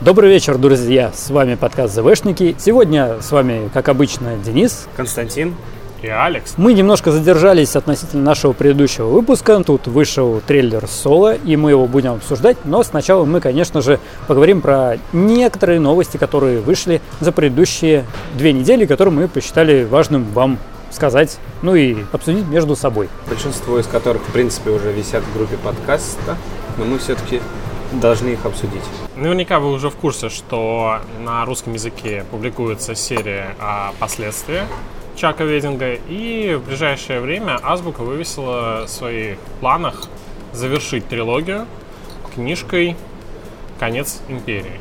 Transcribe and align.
Добрый 0.00 0.30
вечер, 0.30 0.56
друзья! 0.56 1.12
С 1.14 1.28
вами 1.28 1.56
подкаст 1.56 1.94
ЗВшники. 1.94 2.56
Сегодня 2.58 3.20
с 3.20 3.30
вами, 3.32 3.68
как 3.74 3.90
обычно, 3.90 4.34
Денис. 4.38 4.88
Константин. 4.96 5.54
И 6.00 6.08
Алекс. 6.08 6.54
Мы 6.56 6.72
немножко 6.72 7.12
задержались 7.12 7.76
относительно 7.76 8.22
нашего 8.22 8.54
предыдущего 8.54 9.08
выпуска. 9.08 9.62
Тут 9.62 9.88
вышел 9.88 10.40
трейлер 10.46 10.86
Соло, 10.86 11.34
и 11.34 11.54
мы 11.56 11.72
его 11.72 11.86
будем 11.86 12.12
обсуждать. 12.12 12.56
Но 12.64 12.82
сначала 12.82 13.26
мы, 13.26 13.42
конечно 13.42 13.82
же, 13.82 14.00
поговорим 14.26 14.62
про 14.62 14.96
некоторые 15.12 15.80
новости, 15.80 16.16
которые 16.16 16.60
вышли 16.60 17.02
за 17.20 17.30
предыдущие 17.30 18.06
две 18.38 18.54
недели, 18.54 18.86
которые 18.86 19.12
мы 19.12 19.28
посчитали 19.28 19.84
важным 19.84 20.24
вам 20.32 20.58
сказать, 20.90 21.36
ну 21.60 21.74
и 21.74 21.98
обсудить 22.12 22.46
между 22.46 22.74
собой. 22.74 23.10
Большинство 23.28 23.78
из 23.78 23.86
которых, 23.86 24.22
в 24.22 24.32
принципе, 24.32 24.70
уже 24.70 24.92
висят 24.92 25.22
в 25.24 25.36
группе 25.36 25.58
подкаста, 25.58 26.38
но 26.78 26.86
мы 26.86 26.98
все-таки 26.98 27.42
должны 27.92 28.28
их 28.28 28.44
обсудить. 28.46 28.82
Наверняка 29.16 29.58
вы 29.60 29.72
уже 29.72 29.90
в 29.90 29.96
курсе, 29.96 30.28
что 30.28 31.00
на 31.20 31.44
русском 31.44 31.74
языке 31.74 32.24
публикуется 32.30 32.94
серия 32.94 33.56
о 33.60 33.92
последствиях 33.98 34.68
Чака 35.16 35.44
Вединга, 35.44 35.94
и 35.94 36.54
в 36.54 36.66
ближайшее 36.66 37.20
время 37.20 37.58
Азбука 37.62 38.00
вывесила 38.02 38.84
в 38.86 38.88
своих 38.88 39.38
планах 39.60 40.08
завершить 40.52 41.08
трилогию 41.08 41.66
книжкой 42.34 42.96
«Конец 43.78 44.20
империи». 44.28 44.80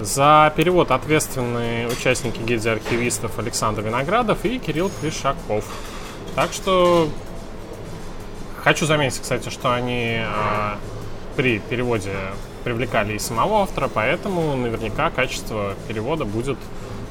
За 0.00 0.52
перевод 0.56 0.90
ответственны 0.90 1.86
участники 1.86 2.40
гильдии 2.40 2.68
архивистов 2.68 3.38
Александр 3.38 3.82
Виноградов 3.82 4.44
и 4.44 4.58
Кирилл 4.58 4.90
Кришаков. 5.00 5.64
Так 6.34 6.52
что 6.52 7.08
хочу 8.62 8.86
заметить, 8.86 9.20
кстати, 9.20 9.50
что 9.50 9.72
они 9.72 10.18
э, 10.18 10.74
при 11.36 11.58
переводе 11.58 12.12
привлекали 12.64 13.14
и 13.14 13.18
самого 13.18 13.62
автора, 13.62 13.90
поэтому 13.92 14.56
наверняка 14.56 15.10
качество 15.10 15.74
перевода 15.88 16.24
будет 16.24 16.58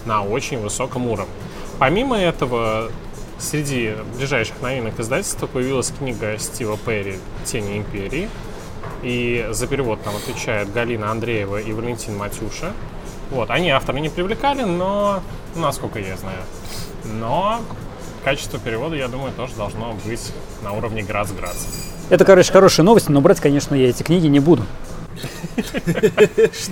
на 0.05 0.23
очень 0.23 0.59
высоком 0.59 1.07
уровне. 1.07 1.33
Помимо 1.79 2.17
этого, 2.17 2.91
среди 3.39 3.93
ближайших 4.17 4.61
новинок 4.61 4.99
издательства 4.99 5.47
появилась 5.47 5.91
книга 5.97 6.37
Стива 6.37 6.77
Перри 6.77 7.17
«Тени 7.45 7.77
империи», 7.77 8.29
и 9.01 9.47
за 9.51 9.67
перевод 9.67 10.01
там 10.01 10.15
отвечают 10.15 10.71
Галина 10.71 11.11
Андреева 11.11 11.59
и 11.59 11.73
Валентин 11.73 12.17
Матюша. 12.17 12.71
Вот, 13.31 13.49
они 13.49 13.69
авторы 13.69 13.99
не 13.99 14.09
привлекали, 14.09 14.63
но, 14.63 15.21
насколько 15.55 15.99
я 15.99 16.15
знаю. 16.15 16.39
Но 17.03 17.59
качество 18.23 18.59
перевода, 18.59 18.95
я 18.95 19.07
думаю, 19.07 19.33
тоже 19.33 19.53
должно 19.55 19.95
быть 20.05 20.31
на 20.63 20.71
уровне 20.73 21.03
Грац-Грац. 21.03 21.65
Это, 22.09 22.25
короче, 22.25 22.51
хорошая 22.51 22.85
новость, 22.85 23.09
но 23.09 23.21
брать, 23.21 23.39
конечно, 23.39 23.75
я 23.75 23.89
эти 23.89 24.03
книги 24.03 24.27
не 24.27 24.39
буду. 24.39 24.65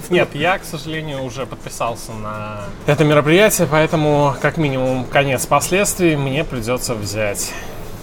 Нет, 0.10 0.30
я, 0.34 0.58
к 0.58 0.66
сожалению, 0.66 1.24
уже 1.24 1.46
подписался 1.46 2.12
на 2.14 2.62
это 2.86 3.04
мероприятие, 3.04 3.68
поэтому, 3.70 4.36
как 4.42 4.58
минимум, 4.58 5.06
конец 5.06 5.46
последствий 5.46 6.16
мне 6.16 6.44
придется 6.44 6.96
взять. 6.96 7.52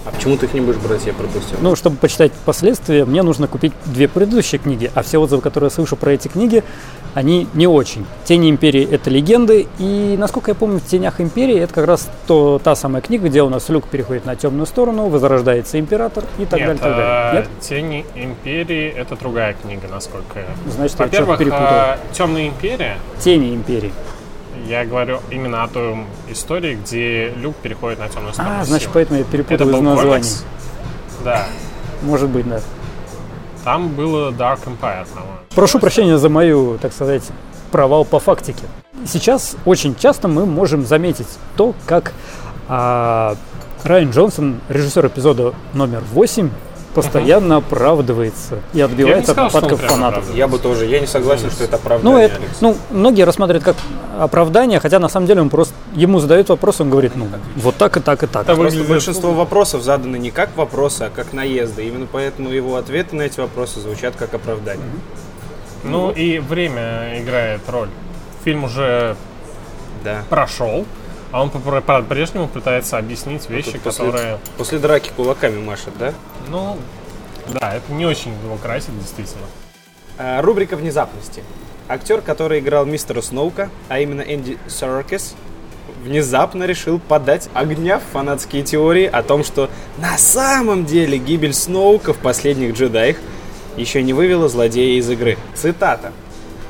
А 0.04 0.10
почему 0.10 0.38
ты 0.38 0.46
их 0.46 0.54
не 0.54 0.60
будешь 0.60 0.78
брать, 0.78 1.04
я 1.04 1.12
пропустил? 1.12 1.58
Ну, 1.60 1.76
чтобы 1.76 1.96
почитать 1.96 2.32
последствия, 2.46 3.04
мне 3.04 3.22
нужно 3.22 3.46
купить 3.46 3.72
две 3.84 4.08
предыдущие 4.08 4.58
книги, 4.58 4.90
а 4.94 5.02
все 5.02 5.18
отзывы, 5.18 5.42
которые 5.42 5.68
я 5.68 5.74
слышу 5.74 5.96
про 5.96 6.12
эти 6.12 6.28
книги, 6.28 6.64
они 7.14 7.48
не 7.54 7.66
очень. 7.66 8.06
Тени 8.24 8.50
Империи— 8.50 8.86
это 8.90 9.10
легенды, 9.10 9.66
и, 9.78 10.16
насколько 10.18 10.50
я 10.50 10.54
помню, 10.54 10.78
в 10.78 10.84
Тенях 10.84 11.20
Империи 11.20 11.58
это 11.58 11.74
как 11.74 11.86
раз 11.86 12.08
то, 12.26 12.60
та 12.62 12.74
самая 12.76 13.02
книга, 13.02 13.28
где 13.28 13.42
у 13.42 13.48
нас 13.48 13.68
Люк 13.68 13.86
переходит 13.88 14.24
на 14.26 14.36
темную 14.36 14.66
сторону, 14.66 15.08
возрождается 15.08 15.78
Император 15.78 16.24
и 16.38 16.44
так 16.44 16.60
Нет, 16.60 16.68
далее, 16.68 16.82
так 16.82 16.96
далее. 16.96 17.30
э, 17.32 17.34
Нет? 17.36 17.48
Тени 17.60 18.04
Империи 18.14 18.88
это 18.88 19.16
другая 19.16 19.54
книга, 19.60 19.88
насколько 19.90 20.38
я. 20.40 20.46
Значит, 20.70 20.98
я 21.00 21.06
что-то 21.06 21.24
Во-первых, 21.24 21.38
перепутал. 21.38 21.68
Темная 22.12 22.48
империя. 22.48 22.98
Тени 23.18 23.54
Империи. 23.54 23.92
Я 24.66 24.84
говорю 24.84 25.20
именно 25.30 25.62
о 25.62 25.68
той 25.68 25.96
истории, 26.28 26.74
где 26.74 27.30
Люк 27.36 27.54
переходит 27.56 28.00
на 28.00 28.08
темную 28.08 28.34
сторону. 28.34 28.54
А, 28.60 28.64
значит, 28.64 28.90
поэтому 28.92 29.18
я 29.18 29.22
это 29.22 29.30
перепутал 29.32 29.68
из 29.68 29.72
был 29.72 29.82
названий. 29.82 30.28
Да. 31.24 31.46
Может 32.02 32.28
быть, 32.28 32.48
да. 32.48 32.60
Там 33.68 33.88
было 33.88 34.30
Dark 34.30 34.60
Empire, 34.64 35.06
по-моему. 35.12 35.38
Прошу 35.54 35.78
прощения 35.78 36.16
за 36.16 36.30
мою, 36.30 36.78
так 36.78 36.90
сказать, 36.90 37.22
провал 37.70 38.06
по 38.06 38.18
фактике. 38.18 38.62
Сейчас 39.04 39.56
очень 39.66 39.94
часто 39.94 40.26
мы 40.26 40.46
можем 40.46 40.86
заметить 40.86 41.28
то, 41.54 41.74
как 41.84 42.14
а, 42.66 43.36
Райан 43.84 44.10
Джонсон, 44.10 44.62
режиссер 44.70 45.08
эпизода 45.08 45.52
номер 45.74 46.02
8, 46.14 46.48
постоянно 46.94 47.56
оправдывается 47.56 48.60
и 48.72 48.80
отбивается 48.80 49.32
от 49.32 49.36
нападков 49.38 49.80
фанатов. 49.80 50.34
Я 50.34 50.48
бы 50.48 50.58
тоже, 50.58 50.86
я 50.86 51.00
не 51.00 51.06
согласен, 51.06 51.50
что 51.50 51.64
это 51.64 51.72
Ну, 51.72 51.78
оправдание, 51.78 52.24
это, 52.26 52.36
Алекс. 52.36 52.60
ну, 52.60 52.76
многие 52.90 53.22
рассматривают 53.22 53.64
как 53.64 53.76
оправдание, 54.18 54.80
хотя 54.80 54.98
на 54.98 55.08
самом 55.08 55.26
деле 55.26 55.40
он 55.42 55.50
просто 55.50 55.74
ему 55.94 56.18
задают 56.18 56.48
вопрос, 56.48 56.80
он 56.80 56.90
говорит, 56.90 57.12
ну, 57.14 57.28
вот 57.56 57.76
так 57.76 57.96
и 57.96 58.00
так 58.00 58.22
и 58.22 58.26
так. 58.26 58.42
Это 58.42 58.54
Просто 58.54 58.62
выглядит- 58.78 58.88
большинство 58.88 59.32
вопросов 59.32 59.82
заданы 59.82 60.16
не 60.18 60.30
как 60.30 60.56
вопросы, 60.56 61.02
а 61.02 61.10
как 61.14 61.32
наезды. 61.32 61.86
Именно 61.86 62.06
поэтому 62.10 62.50
его 62.50 62.76
ответы 62.76 63.14
на 63.16 63.22
эти 63.22 63.38
вопросы 63.40 63.80
звучат 63.80 64.14
как 64.16 64.34
оправдание. 64.34 64.84
Ну 65.84 66.10
и 66.10 66.38
время 66.40 67.20
играет 67.22 67.60
роль. 67.68 67.88
Фильм 68.44 68.64
уже 68.64 69.16
Да. 70.04 70.22
прошел, 70.28 70.84
а 71.32 71.42
он 71.42 71.50
по-прежнему 71.50 72.48
пытается 72.48 72.98
объяснить 72.98 73.48
вещи, 73.50 73.72
Тут 73.72 73.82
после, 73.82 74.06
которые... 74.06 74.38
после 74.56 74.78
драки 74.78 75.10
кулаками 75.14 75.62
машет, 75.62 75.92
да? 75.98 76.14
Ну, 76.48 76.78
да, 77.48 77.74
это 77.74 77.92
не 77.92 78.06
очень 78.06 78.32
его 78.44 78.56
красит, 78.56 78.98
действительно. 78.98 79.46
А, 80.18 80.40
рубрика 80.42 80.76
внезапности. 80.76 81.42
Актер, 81.88 82.20
который 82.20 82.60
играл 82.60 82.84
мистера 82.84 83.20
Сноука, 83.20 83.70
а 83.88 84.00
именно 84.00 84.22
Энди 84.22 84.58
Серкис, 84.68 85.34
внезапно 86.02 86.64
решил 86.64 86.98
подать 86.98 87.48
огня 87.54 87.98
в 87.98 88.02
фанатские 88.12 88.62
теории 88.62 89.06
о 89.06 89.22
том, 89.22 89.44
что 89.44 89.70
на 89.98 90.16
самом 90.18 90.84
деле 90.84 91.18
гибель 91.18 91.54
Сноука 91.54 92.12
в 92.12 92.18
последних 92.18 92.74
джедаях 92.74 93.16
еще 93.76 94.02
не 94.02 94.12
вывела 94.12 94.48
злодея 94.48 94.98
из 94.98 95.08
игры. 95.08 95.38
Цитата. 95.54 96.12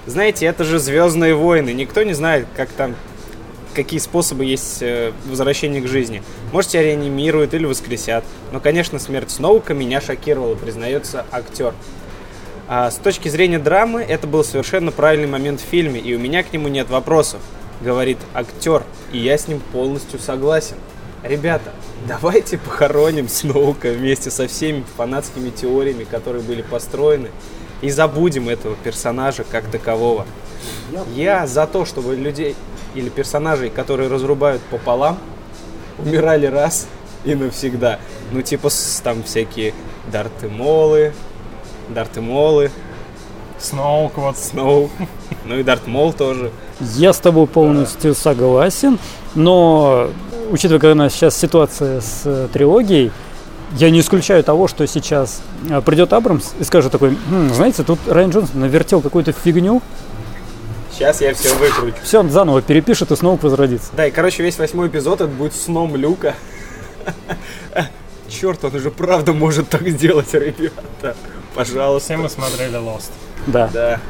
Знаете, 0.07 0.47
это 0.47 0.65
же 0.65 0.79
Звездные 0.79 1.35
войны. 1.35 1.71
Никто 1.71 2.03
не 2.03 2.13
знает, 2.13 2.47
как 2.57 2.71
там 2.71 2.95
какие 3.75 4.01
способы 4.01 4.45
есть 4.45 4.83
э, 4.83 5.13
возвращения 5.27 5.81
к 5.81 5.89
жизни. 5.89 6.23
Может, 6.53 6.73
тебя 6.73 6.83
реанимируют 6.83 7.55
или 7.55 7.65
воскресят. 7.65 8.25
Но, 8.53 8.61
конечно, 8.61 8.99
смерть 8.99 9.31
Сноука 9.31 9.75
меня 9.75 10.01
шокировала, 10.01 10.55
признается 10.55 11.27
актер. 11.31 11.75
А 12.67 12.91
с 12.91 12.97
точки 12.97 13.29
зрения 13.29 13.59
драмы, 13.59 14.03
это 14.03 14.27
был 14.27 14.45
совершенно 14.45 14.93
правильный 14.93 15.27
момент 15.27 15.61
в 15.61 15.65
фильме, 15.65 16.01
и 16.01 16.15
у 16.15 16.19
меня 16.19 16.43
к 16.43 16.53
нему 16.53 16.69
нет 16.69 16.91
вопросов, 16.91 17.41
говорит 17.81 18.19
актер, 18.35 18.83
и 19.11 19.19
я 19.19 19.39
с 19.39 19.49
ним 19.49 19.61
полностью 19.73 20.19
согласен. 20.19 20.77
Ребята, 21.23 21.73
давайте 22.07 22.59
похороним 22.59 23.29
Сноука 23.29 23.91
вместе 23.91 24.31
со 24.31 24.47
всеми 24.47 24.85
фанатскими 24.97 25.51
теориями, 25.51 26.05
которые 26.05 26.43
были 26.43 26.63
построены, 26.63 27.31
и 27.81 27.91
забудем 27.91 28.49
этого 28.49 28.77
персонажа 28.85 29.45
как 29.51 29.71
такового. 29.71 30.27
Я 31.15 31.47
за 31.47 31.67
то, 31.67 31.85
чтобы 31.85 32.17
людей 32.17 32.55
или 32.99 33.09
персонажей, 33.09 33.71
которые 33.71 34.09
разрубают 34.09 34.61
пополам, 34.63 35.19
умирали 35.99 36.47
раз 36.47 36.87
и 37.25 37.35
навсегда. 37.35 37.99
Ну, 38.33 38.43
типа 38.43 38.69
там 39.03 39.23
всякие 39.23 39.73
Дарты 40.11 40.49
Молы, 40.49 41.13
Дарты 41.89 42.21
Молы, 42.21 42.71
Сноук 43.59 44.17
вот. 44.17 44.37
Сноу, 44.37 44.91
ну 45.45 45.59
и 45.59 45.63
Дарт 45.63 45.87
Мол 45.87 46.13
тоже. 46.13 46.51
Я 46.81 47.13
с 47.13 47.19
тобой 47.19 47.47
полностью 47.47 48.15
согласен, 48.15 48.99
но 49.35 50.09
учитывая, 50.51 50.79
какая 50.79 50.93
у 50.93 50.97
нас 50.97 51.13
сейчас 51.13 51.37
ситуация 51.37 52.01
с 52.01 52.23
э, 52.25 52.49
трилогией, 52.53 53.11
я 53.77 53.91
не 53.91 54.01
исключаю 54.01 54.43
того, 54.45 54.69
что 54.69 54.87
сейчас 54.87 55.43
э, 55.69 55.81
придет 55.81 56.13
Абрамс 56.13 56.53
и 56.61 56.65
скажет 56.65 56.93
такой, 56.93 57.17
«М, 57.31 57.53
знаете, 57.53 57.83
тут 57.83 57.99
Райан 58.07 58.31
Джонсон 58.31 58.61
навертел 58.61 59.01
какую-то 59.01 59.33
фигню, 59.33 59.83
Сейчас 60.99 61.21
я 61.21 61.33
все 61.33 61.55
выкручу. 61.55 61.95
все 62.03 62.19
он 62.19 62.29
заново 62.29 62.61
перепишет 62.61 63.13
и 63.13 63.17
снова 63.17 63.39
возродится. 63.41 63.93
Да, 63.97 64.09
и, 64.09 64.11
короче, 64.11 64.43
весь 64.43 64.59
восьмой 64.59 64.89
эпизод 64.89 65.21
это 65.21 65.31
будет 65.31 65.55
сном 65.55 65.95
Люка. 65.95 66.35
Черт, 68.29 68.65
он 68.65 68.75
уже 68.75 68.91
правда 68.91 69.33
может 69.33 69.69
так 69.69 69.87
сделать, 69.89 70.35
ребята. 70.35 71.15
Пожалуйста. 71.55 72.15
Все 72.15 72.17
мы 72.17 72.29
смотрели 72.29 72.75
Lost. 72.79 73.11
Да. 73.47 73.71
Да. 73.73 74.01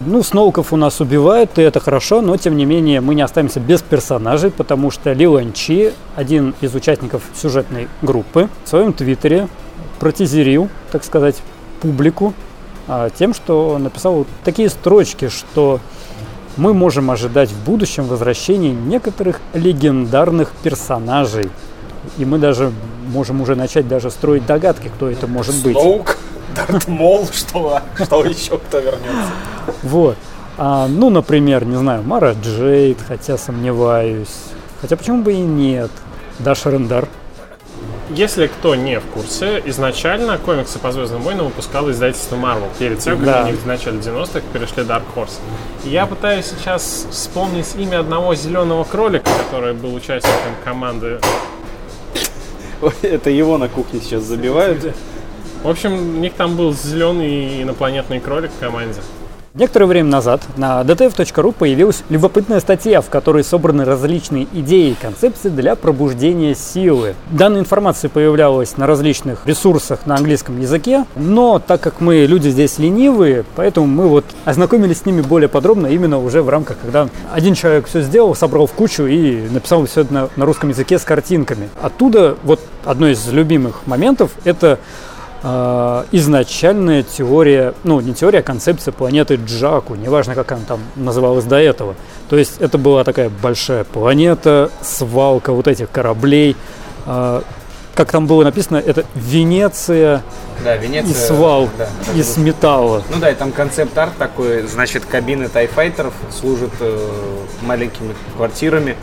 Ну, 0.00 0.22
Сноуков 0.22 0.74
у 0.74 0.76
нас 0.76 1.00
убивают, 1.00 1.58
и 1.58 1.62
это 1.62 1.80
хорошо, 1.80 2.20
но 2.20 2.36
тем 2.36 2.58
не 2.58 2.66
менее 2.66 3.00
мы 3.00 3.14
не 3.14 3.22
останемся 3.22 3.58
без 3.58 3.80
персонажей, 3.80 4.50
потому 4.50 4.90
что 4.90 5.14
Лилан 5.14 5.54
Чи, 5.54 5.94
один 6.14 6.54
из 6.60 6.74
участников 6.74 7.22
сюжетной 7.34 7.88
группы, 8.02 8.50
в 8.66 8.68
своем 8.68 8.92
твиттере 8.92 9.48
протизерил, 9.98 10.68
так 10.92 11.04
сказать, 11.04 11.36
публику 11.80 12.34
а, 12.86 13.08
тем, 13.08 13.32
что 13.32 13.78
написал 13.78 14.14
вот 14.14 14.28
такие 14.44 14.68
строчки, 14.68 15.30
что 15.30 15.80
мы 16.58 16.74
можем 16.74 17.10
ожидать 17.10 17.50
в 17.50 17.64
будущем 17.64 18.04
возвращения 18.04 18.72
некоторых 18.72 19.40
легендарных 19.54 20.50
персонажей. 20.62 21.50
И 22.18 22.24
мы 22.24 22.38
даже 22.38 22.72
можем 23.06 23.40
уже 23.40 23.54
начать 23.54 23.88
даже 23.88 24.10
строить 24.10 24.44
догадки, 24.44 24.88
кто 24.88 25.08
это 25.08 25.26
может 25.26 25.54
быть. 25.62 25.76
Сноук, 25.78 26.18
Дарт 26.54 26.88
Мол, 26.88 27.26
что, 27.32 27.80
что 28.04 28.24
еще 28.24 28.58
кто 28.58 28.80
вернется? 28.80 29.30
Вот. 29.84 30.16
А, 30.56 30.88
ну, 30.88 31.08
например, 31.10 31.64
не 31.64 31.76
знаю, 31.76 32.02
Мара 32.02 32.32
Джейд, 32.32 32.98
хотя 33.06 33.38
сомневаюсь. 33.38 34.34
Хотя 34.80 34.96
почему 34.96 35.22
бы 35.22 35.32
и 35.32 35.40
нет? 35.40 35.90
Даша 36.40 36.70
Рендар. 36.70 37.08
Если 38.10 38.46
кто 38.46 38.74
не 38.74 38.98
в 39.00 39.04
курсе, 39.04 39.62
изначально 39.66 40.38
комиксы 40.38 40.78
по 40.78 40.92
Звездным 40.92 41.20
войнам 41.20 41.46
выпускало 41.46 41.90
издательство 41.90 42.36
Marvel. 42.36 42.68
Перед 42.78 43.00
тем, 43.00 43.16
как 43.18 43.24
Да. 43.26 43.44
они 43.44 43.52
в 43.52 43.66
начале 43.66 43.98
90-х 43.98 44.40
перешли 44.52 44.82
Dark 44.82 45.02
Horse. 45.14 45.38
Я 45.84 46.06
пытаюсь 46.06 46.46
сейчас 46.46 47.06
вспомнить 47.10 47.66
имя 47.76 48.00
одного 48.00 48.34
зеленого 48.34 48.84
кролика, 48.84 49.30
который 49.44 49.74
был 49.74 49.94
участником 49.94 50.54
команды. 50.64 51.20
Это 53.02 53.28
его 53.28 53.58
на 53.58 53.68
кухне 53.68 54.00
сейчас 54.00 54.22
забивают. 54.22 54.94
В 55.62 55.68
общем, 55.68 55.92
у 55.92 56.20
них 56.20 56.32
там 56.34 56.56
был 56.56 56.72
зеленый 56.72 57.62
инопланетный 57.62 58.20
кролик 58.20 58.52
в 58.52 58.58
команде. 58.58 59.00
Некоторое 59.54 59.86
время 59.86 60.10
назад 60.10 60.42
на 60.56 60.82
dtf.ru 60.82 61.54
появилась 61.58 62.04
любопытная 62.10 62.60
статья, 62.60 63.00
в 63.00 63.08
которой 63.08 63.42
собраны 63.42 63.84
различные 63.86 64.46
идеи 64.52 64.90
и 64.90 64.94
концепции 64.94 65.48
для 65.48 65.74
пробуждения 65.74 66.54
силы. 66.54 67.14
Данная 67.30 67.60
информация 67.60 68.10
появлялась 68.10 68.76
на 68.76 68.86
различных 68.86 69.46
ресурсах 69.46 70.04
на 70.04 70.16
английском 70.16 70.60
языке, 70.60 71.06
но 71.16 71.58
так 71.58 71.80
как 71.80 72.00
мы 72.00 72.26
люди 72.26 72.50
здесь 72.50 72.78
ленивые, 72.78 73.44
поэтому 73.56 73.86
мы 73.86 74.08
вот 74.08 74.26
ознакомились 74.44 74.98
с 74.98 75.06
ними 75.06 75.22
более 75.22 75.48
подробно 75.48 75.86
именно 75.86 76.18
уже 76.18 76.42
в 76.42 76.50
рамках, 76.50 76.76
когда 76.82 77.08
один 77.32 77.54
человек 77.54 77.86
все 77.88 78.02
сделал, 78.02 78.34
собрал 78.34 78.66
в 78.66 78.72
кучу 78.72 79.06
и 79.06 79.48
написал 79.48 79.86
все 79.86 80.02
это 80.02 80.12
на, 80.12 80.28
на 80.36 80.44
русском 80.44 80.68
языке 80.68 80.98
с 80.98 81.04
картинками. 81.04 81.70
Оттуда 81.80 82.36
вот 82.44 82.60
одно 82.84 83.08
из 83.08 83.26
любимых 83.28 83.86
моментов 83.86 84.32
это 84.44 84.78
э, 85.42 86.04
изначальная 86.12 87.02
теория, 87.02 87.74
ну 87.84 88.00
не 88.00 88.14
теория, 88.14 88.40
а 88.40 88.42
концепция 88.42 88.92
планеты 88.92 89.34
Джаку, 89.36 89.94
неважно 89.94 90.34
как 90.34 90.52
она 90.52 90.62
там 90.66 90.80
называлась 90.96 91.44
до 91.44 91.56
этого. 91.56 91.94
То 92.28 92.36
есть 92.36 92.60
это 92.60 92.78
была 92.78 93.04
такая 93.04 93.30
большая 93.30 93.84
планета, 93.84 94.70
свалка 94.82 95.52
вот 95.52 95.68
этих 95.68 95.90
кораблей. 95.90 96.56
Э, 97.06 97.42
как 97.94 98.12
там 98.12 98.28
было 98.28 98.44
написано, 98.44 98.76
это 98.76 99.04
Венеция 99.16 100.22
Да, 100.62 100.76
Венеция. 100.76 101.10
и 101.10 101.14
свалка 101.14 101.88
да, 102.06 102.12
из 102.20 102.36
было. 102.36 102.44
металла. 102.44 103.02
Ну 103.10 103.16
да, 103.18 103.30
и 103.30 103.34
там 103.34 103.50
концепт-арт 103.50 104.16
такой, 104.16 104.62
значит, 104.68 105.04
кабины 105.04 105.48
тайфайтеров 105.48 106.14
служат 106.30 106.70
э, 106.78 107.08
маленькими 107.62 108.14
квартирами 108.36 108.94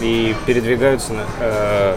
и 0.00 0.34
передвигаются, 0.44 1.12
на, 1.12 1.22
э, 1.38 1.94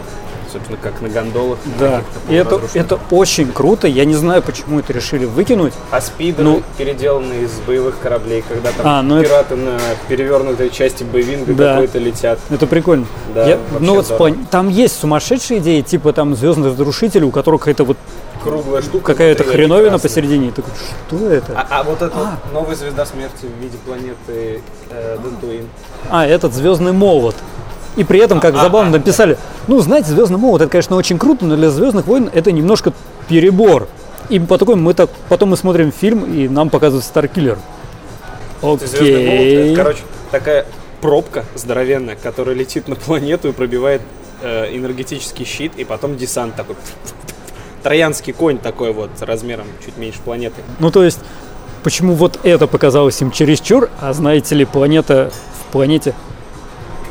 собственно, 0.56 0.78
как 0.82 1.00
на 1.00 1.08
гондолах. 1.08 1.58
Да, 1.78 2.02
и 2.28 2.34
это, 2.34 2.60
это 2.74 2.98
очень 3.10 3.52
круто. 3.52 3.86
Я 3.86 4.04
не 4.04 4.14
знаю, 4.14 4.42
почему 4.42 4.78
это 4.80 4.92
решили 4.92 5.24
выкинуть. 5.24 5.72
А 5.90 6.00
спидеры 6.00 6.44
Ну- 6.44 6.62
переделаны 6.78 7.42
из 7.44 7.52
боевых 7.66 7.98
кораблей, 8.00 8.42
когда 8.48 8.70
там 8.72 8.86
А, 8.86 9.02
ну 9.02 9.16
это- 9.16 9.28
пираты 9.28 9.56
на 9.56 9.78
перевернутой 10.08 10.70
части 10.70 11.04
боевинга 11.04 11.52
Да. 11.54 11.72
какой-то 11.74 11.98
летят. 11.98 12.38
Это 12.50 12.66
прикольно. 12.66 13.06
Да, 13.34 13.46
Я- 13.46 13.58
ну 13.80 13.94
вот 13.94 14.06
здорово. 14.06 14.36
там 14.50 14.68
есть 14.68 14.98
сумасшедшие 14.98 15.60
идеи, 15.60 15.80
типа 15.82 16.12
там 16.12 16.34
звездный 16.34 16.70
разрушитель, 16.70 17.24
у 17.24 17.30
которого 17.30 17.58
какая-то 17.58 17.84
вот 17.84 17.96
Круглая 18.42 18.80
штука. 18.82 19.04
какая-то 19.12 19.44
хреновина 19.44 19.98
посередине. 19.98 20.52
Такой, 20.52 20.72
что 21.08 21.28
это? 21.28 21.52
А, 21.56 21.80
а 21.80 21.82
вот 21.82 22.00
эта 22.00 22.16
вот 22.16 22.28
новая 22.52 22.76
звезда 22.76 23.04
смерти 23.04 23.46
в 23.46 23.62
виде 23.62 23.76
планеты 23.84 24.62
э, 24.90 25.18
Дентуин. 25.22 25.66
А, 26.10 26.26
этот 26.26 26.54
звездный 26.54 26.92
молот. 26.92 27.34
И 27.96 28.04
при 28.04 28.20
этом, 28.20 28.38
А, 28.38 28.40
как 28.40 28.56
забавно 28.56 28.92
написали, 28.92 29.38
ну, 29.68 29.80
знаете, 29.80 30.10
звездный 30.10 30.38
молот, 30.38 30.60
это, 30.60 30.70
конечно, 30.70 30.96
очень 30.96 31.18
круто, 31.18 31.46
но 31.46 31.56
для 31.56 31.70
звездных 31.70 32.06
войн 32.06 32.30
это 32.32 32.52
немножко 32.52 32.92
перебор. 33.28 33.88
И 34.28 34.38
по 34.38 34.58
такой 34.58 34.76
мы 34.76 34.92
так 34.92 35.10
потом 35.28 35.50
мы 35.50 35.56
смотрим 35.56 35.92
фильм, 35.92 36.24
и 36.24 36.48
нам 36.48 36.68
показывают 36.68 37.04
Старкиллер. 37.04 37.58
Молот, 38.60 38.82
Окей. 38.82 39.70
это, 39.70 39.76
короче, 39.76 40.00
такая 40.30 40.66
пробка 41.00 41.44
здоровенная, 41.54 42.16
которая 42.20 42.54
летит 42.54 42.88
на 42.88 42.96
планету 42.96 43.48
и 43.48 43.52
пробивает 43.52 44.02
э, 44.42 44.76
энергетический 44.76 45.44
щит, 45.44 45.72
и 45.76 45.84
потом 45.84 46.16
десант 46.16 46.54
такой. 46.56 46.76
Троянский 47.82 48.32
конь 48.32 48.58
такой 48.58 48.92
вот, 48.92 49.10
размером 49.20 49.66
чуть 49.84 49.96
меньше 49.96 50.18
планеты. 50.24 50.62
Ну, 50.80 50.90
то 50.90 51.04
есть, 51.04 51.20
почему 51.84 52.14
вот 52.14 52.40
это 52.42 52.66
показалось 52.66 53.20
им 53.22 53.30
чересчур, 53.30 53.88
а 54.00 54.12
знаете 54.12 54.54
ли, 54.54 54.64
планета 54.64 55.30
в 55.60 55.72
планете, 55.72 56.14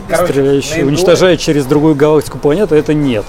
Короче, 0.07 0.34
стреляющая, 0.34 0.81
на 0.84 0.88
уничтожая 0.88 1.38
через 1.38 1.66
другую 1.66 1.96
галактику 1.96 2.38
планету, 2.38 2.75
это 2.75 2.94
нет. 2.94 3.25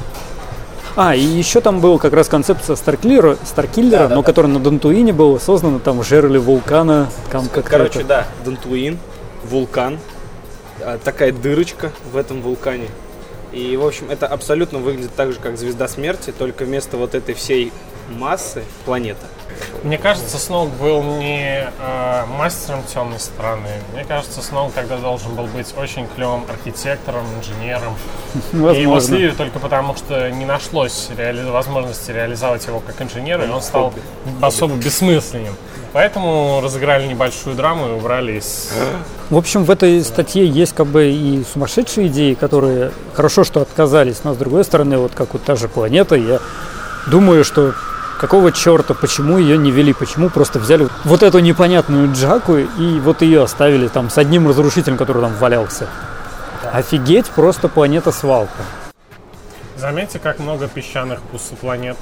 А, 0.96 1.14
и 1.14 1.20
еще 1.20 1.60
там 1.60 1.80
была 1.80 1.98
как 1.98 2.14
раз 2.14 2.26
концепция 2.28 2.74
Старкиллера, 2.74 3.36
Старкиллера 3.44 3.98
Да, 3.98 4.08
да, 4.08 4.14
но 4.14 4.22
да. 4.22 4.26
которая 4.26 4.50
на 4.50 4.58
Дантуине 4.58 5.12
была 5.12 5.38
создана 5.38 5.78
там 5.78 6.00
в 6.00 6.06
жерле 6.06 6.38
вулкана. 6.38 7.08
Там 7.30 7.48
как 7.48 7.66
Короче, 7.66 8.02
да, 8.02 8.26
Дантуин, 8.46 8.98
вулкан, 9.44 9.98
а, 10.80 10.98
такая 10.98 11.32
дырочка 11.32 11.92
в 12.12 12.16
этом 12.16 12.40
вулкане. 12.40 12.88
И, 13.52 13.76
в 13.76 13.86
общем, 13.86 14.06
это 14.10 14.26
абсолютно 14.26 14.78
выглядит 14.78 15.14
так 15.14 15.32
же, 15.32 15.38
как 15.38 15.58
звезда 15.58 15.86
смерти, 15.86 16.32
только 16.36 16.64
вместо 16.64 16.96
вот 16.96 17.14
этой 17.14 17.34
всей 17.34 17.72
массы 18.08 18.62
планета. 18.86 19.26
Мне 19.82 19.98
кажется, 19.98 20.38
Сноук 20.38 20.70
был 20.74 21.02
не 21.02 21.68
э, 21.78 22.24
мастером 22.38 22.82
темной 22.92 23.20
стороны. 23.20 23.68
Мне 23.92 24.04
кажется, 24.04 24.42
Сноук 24.42 24.72
тогда 24.72 24.96
должен 24.96 25.34
был 25.34 25.44
быть 25.44 25.72
очень 25.76 26.06
клевым 26.14 26.44
архитектором, 26.48 27.24
инженером. 27.38 27.94
И 28.52 28.56
его 28.56 28.66
Возможно. 28.94 29.00
слили 29.00 29.30
только 29.30 29.58
потому, 29.58 29.94
что 29.94 30.30
не 30.30 30.44
нашлось 30.44 31.08
реали- 31.16 31.48
возможности 31.48 32.10
реализовать 32.10 32.66
его 32.66 32.80
как 32.80 33.00
инженера, 33.00 33.44
и 33.44 33.48
он 33.48 33.62
стал 33.62 33.92
особо 34.40 34.74
бессмысленным. 34.76 35.54
Поэтому 35.92 36.60
разыграли 36.62 37.06
небольшую 37.06 37.56
драму 37.56 37.88
и 37.88 37.92
убрали 37.92 38.32
из... 38.38 38.70
В 39.30 39.36
общем, 39.36 39.64
в 39.64 39.70
этой 39.70 40.04
статье 40.04 40.46
есть 40.46 40.74
как 40.74 40.86
бы 40.88 41.10
и 41.10 41.42
сумасшедшие 41.50 42.08
идеи, 42.08 42.34
которые 42.34 42.92
хорошо, 43.14 43.44
что 43.44 43.62
отказались, 43.62 44.22
но 44.24 44.34
с 44.34 44.36
другой 44.36 44.64
стороны, 44.64 44.98
вот 44.98 45.12
как 45.14 45.32
вот 45.32 45.44
та 45.44 45.56
же 45.56 45.68
планета, 45.68 46.16
я 46.16 46.40
думаю, 47.06 47.44
что 47.44 47.72
какого 48.18 48.52
черта, 48.52 48.94
почему 48.94 49.38
ее 49.38 49.56
не 49.58 49.70
вели, 49.70 49.92
почему 49.92 50.28
просто 50.30 50.58
взяли 50.58 50.88
вот 51.04 51.22
эту 51.22 51.38
непонятную 51.40 52.12
Джаку 52.12 52.56
и 52.56 53.00
вот 53.00 53.22
ее 53.22 53.42
оставили 53.42 53.88
там 53.88 54.10
с 54.10 54.18
одним 54.18 54.48
разрушителем, 54.48 54.96
который 54.96 55.22
там 55.22 55.34
валялся. 55.34 55.88
Офигеть, 56.72 57.26
просто 57.26 57.68
планета 57.68 58.10
свалка. 58.12 58.50
Заметьте, 59.76 60.18
как 60.18 60.38
много 60.38 60.68
песчаных 60.68 61.20
планет 61.60 61.98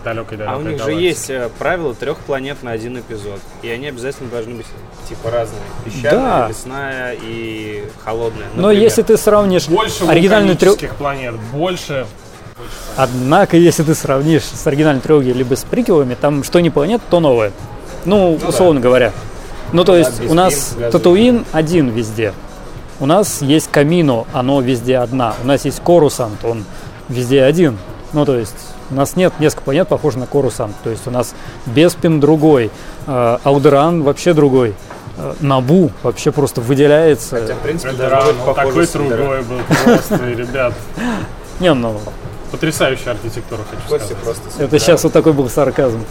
в 0.00 0.04
далекой-далекой 0.04 0.56
А 0.56 0.58
у 0.58 0.62
них 0.62 0.78
же 0.78 0.84
галактике. 0.84 1.06
есть 1.06 1.28
э, 1.28 1.50
правило 1.58 1.94
трех 1.94 2.16
планет 2.16 2.62
на 2.62 2.70
один 2.70 2.98
эпизод. 2.98 3.40
И 3.60 3.68
они 3.68 3.88
обязательно 3.88 4.30
должны 4.30 4.54
быть 4.54 4.66
типа 5.06 5.30
разные. 5.30 5.60
Песчаная, 5.84 6.10
Да. 6.12 6.48
лесная 6.48 7.16
и 7.20 7.84
холодная. 8.02 8.46
Но 8.54 8.62
например. 8.62 8.82
если 8.84 9.02
ты 9.02 9.18
сравнишь 9.18 9.68
Больше 9.68 10.04
оригинальную 10.06 10.56
трё- 10.56 10.68
вулканических 10.70 10.96
планет, 10.96 11.34
больше... 11.52 12.06
Однако, 12.96 13.56
если 13.56 13.82
ты 13.82 13.94
сравнишь 13.94 14.44
с 14.44 14.66
оригинальной 14.66 15.00
трилогией 15.00 15.34
либо 15.34 15.54
с 15.54 15.64
приквелами, 15.64 16.14
там 16.14 16.44
что 16.44 16.60
не 16.60 16.70
планета, 16.70 17.04
то 17.08 17.20
новое. 17.20 17.52
Ну, 18.04 18.38
условно 18.46 18.80
говоря. 18.80 19.12
Ну, 19.72 19.84
то 19.84 19.96
есть 19.96 20.20
без 20.20 20.30
у 20.30 20.34
нас. 20.34 20.76
Татуин 20.90 21.44
один 21.52 21.88
везде. 21.90 22.32
У 22.98 23.06
нас 23.06 23.40
есть 23.40 23.70
Камино, 23.70 24.26
оно 24.32 24.60
везде 24.60 24.98
одна. 24.98 25.34
У 25.42 25.46
нас 25.46 25.64
есть 25.64 25.80
Корусант, 25.82 26.44
он 26.44 26.64
везде 27.08 27.42
один. 27.42 27.78
Ну, 28.12 28.24
то 28.24 28.36
есть 28.36 28.56
у 28.90 28.94
нас 28.94 29.16
нет 29.16 29.32
несколько 29.38 29.62
планет, 29.62 29.88
похожих 29.88 30.20
на 30.20 30.26
Корусант. 30.26 30.74
То 30.82 30.90
есть 30.90 31.06
у 31.06 31.10
нас 31.10 31.34
Беспин 31.66 32.20
другой, 32.20 32.70
э, 33.06 33.38
Алдеран 33.44 34.02
вообще 34.02 34.34
другой. 34.34 34.74
э, 35.16 35.34
Набу 35.40 35.90
вообще 36.02 36.32
просто 36.32 36.60
выделяется. 36.60 37.40
Хотя, 37.40 37.54
в 37.54 37.58
принципе, 37.58 37.92
похоже 38.44 38.86
такой 38.86 39.08
другой 39.08 39.42
был 39.42 39.58
просто, 39.84 40.16
ребят. 40.26 40.74
Не, 41.60 41.72
ну, 41.74 42.00
Потрясающая 42.50 43.12
архитектура, 43.12 43.60
хочу 43.70 43.82
Костя 43.88 44.06
сказать. 44.06 44.22
просто 44.24 44.50
с 44.50 44.60
это 44.60 44.78
сейчас 44.78 45.04
вот 45.04 45.12
такой 45.12 45.32
был 45.32 45.48
сарказм. 45.48 46.04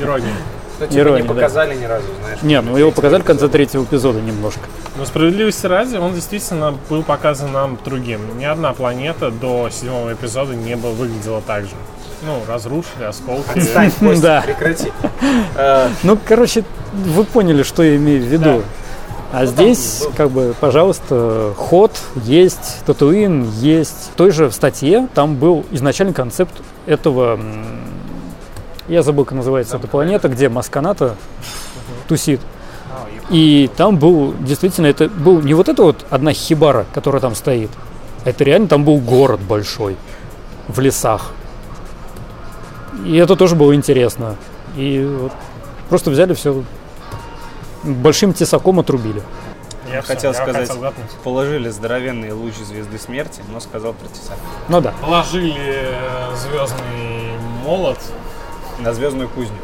Ирония. 0.00 0.32
Ну, 0.80 0.86
типа, 0.86 1.00
ирония, 1.00 1.22
не 1.22 1.28
да. 1.28 1.34
показали 1.34 1.74
ни 1.74 1.84
разу, 1.84 2.06
знаешь. 2.22 2.38
Не, 2.42 2.60
ну 2.60 2.76
его 2.76 2.92
показали 2.92 3.22
в 3.22 3.24
конце 3.24 3.48
третьего 3.48 3.82
эпизода 3.82 4.20
немножко. 4.20 4.60
Но 4.96 5.04
справедливости 5.04 5.66
ради, 5.66 5.96
он 5.96 6.14
действительно 6.14 6.76
был 6.88 7.02
показан 7.02 7.50
нам 7.52 7.76
другим. 7.84 8.20
Ни 8.38 8.44
одна 8.44 8.72
планета 8.74 9.32
до 9.32 9.68
седьмого 9.70 10.12
эпизода 10.12 10.54
не 10.54 10.76
был, 10.76 10.92
выглядела 10.92 11.40
так 11.40 11.64
же. 11.64 11.70
Ну, 12.22 12.40
разрушили, 12.48 13.04
осколки. 13.08 13.58
Отстань, 13.58 13.90
Костя, 13.98 14.22
Да. 14.22 14.40
прекрати. 14.42 14.92
Э, 15.56 15.88
Ну, 16.04 16.16
короче, 16.24 16.62
вы 16.92 17.24
поняли, 17.24 17.64
что 17.64 17.82
я 17.82 17.96
имею 17.96 18.20
в 18.22 18.26
виду. 18.26 18.62
А 19.30 19.44
здесь, 19.44 20.02
был- 20.04 20.12
как 20.16 20.30
бы, 20.30 20.54
пожалуйста, 20.58 21.52
ход 21.56 21.92
есть, 22.24 22.82
Татуин 22.86 23.48
есть. 23.50 24.10
В 24.12 24.16
той 24.16 24.30
же 24.30 24.50
статье 24.50 25.08
там 25.14 25.36
был 25.36 25.66
изначальный 25.70 26.14
концепт 26.14 26.54
этого... 26.86 27.38
Я 28.88 29.02
забыл, 29.02 29.26
как 29.26 29.36
называется 29.36 29.76
эта 29.76 29.86
планета, 29.86 30.28
где 30.28 30.48
Масканата 30.48 31.14
тусит. 32.08 32.40
И 33.28 33.68
там 33.76 33.98
был, 33.98 34.32
действительно, 34.40 34.86
это 34.86 35.10
был 35.10 35.42
не 35.42 35.52
вот 35.52 35.68
эта 35.68 35.82
вот 35.82 36.06
одна 36.08 36.32
хибара, 36.32 36.86
которая 36.94 37.20
там 37.20 37.34
стоит. 37.34 37.70
а 38.24 38.30
Это 38.30 38.44
реально 38.44 38.68
там 38.68 38.84
был 38.84 38.96
город 38.96 39.40
большой 39.40 39.96
в 40.68 40.80
лесах. 40.80 41.32
И 43.04 43.16
это 43.16 43.36
тоже 43.36 43.56
было 43.56 43.74
интересно. 43.74 44.36
И 44.74 45.04
вот 45.20 45.32
просто 45.90 46.10
взяли 46.10 46.32
все 46.32 46.62
большим 47.84 48.32
тесаком 48.32 48.80
отрубили. 48.80 49.22
Я 49.92 50.02
хотел 50.02 50.32
я 50.32 50.42
сказать, 50.42 50.68
хотел 50.68 50.80
глотнуть. 50.80 51.10
положили 51.24 51.70
здоровенные 51.70 52.32
лучи 52.32 52.62
звезды 52.62 52.98
смерти, 52.98 53.40
но 53.50 53.58
сказал 53.60 53.94
про 53.94 54.06
тесак. 54.08 54.36
Ну 54.68 54.80
да. 54.80 54.92
Положили 55.00 55.54
э, 55.56 56.36
звездный 56.36 57.38
молот. 57.64 57.98
На 58.80 58.94
звездную 58.94 59.28
кузню. 59.28 59.56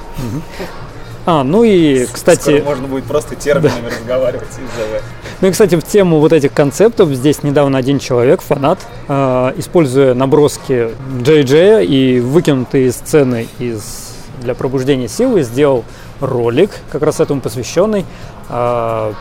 А, 1.26 1.42
ну 1.42 1.64
и, 1.64 2.04
Скоро 2.04 2.14
кстати, 2.14 2.62
можно 2.64 2.86
будет 2.86 3.04
просто 3.04 3.34
терминами 3.34 3.86
разговаривать 3.98 4.48
из 4.50 4.56
ЗВ. 4.56 5.02
ну 5.40 5.48
и, 5.48 5.52
кстати, 5.52 5.76
в 5.76 5.82
тему 5.82 6.18
вот 6.18 6.32
этих 6.32 6.52
концептов 6.52 7.08
здесь 7.10 7.42
недавно 7.42 7.78
один 7.78 7.98
человек, 7.98 8.42
фанат, 8.42 8.78
э, 9.08 9.52
используя 9.56 10.14
наброски 10.14 10.90
Джей 11.22 11.42
Джея 11.44 11.80
и 11.80 12.20
выкинутые 12.20 12.92
сцены 12.92 13.46
из 13.58 14.12
для 14.42 14.54
пробуждения 14.54 15.08
силы, 15.08 15.42
сделал 15.42 15.84
ролик, 16.20 16.70
как 16.90 17.02
раз 17.02 17.20
этому 17.20 17.40
посвященный. 17.40 18.04
а, 18.48 19.12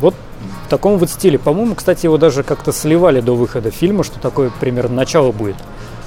вот 0.00 0.14
в 0.66 0.70
таком 0.70 0.98
вот 0.98 1.10
стиле. 1.10 1.38
По-моему, 1.38 1.74
кстати, 1.74 2.06
его 2.06 2.18
даже 2.18 2.42
как-то 2.42 2.72
сливали 2.72 3.20
до 3.20 3.34
выхода 3.34 3.70
фильма, 3.70 4.04
что 4.04 4.20
такое 4.20 4.50
примерно 4.60 4.96
начало 4.96 5.32
будет. 5.32 5.56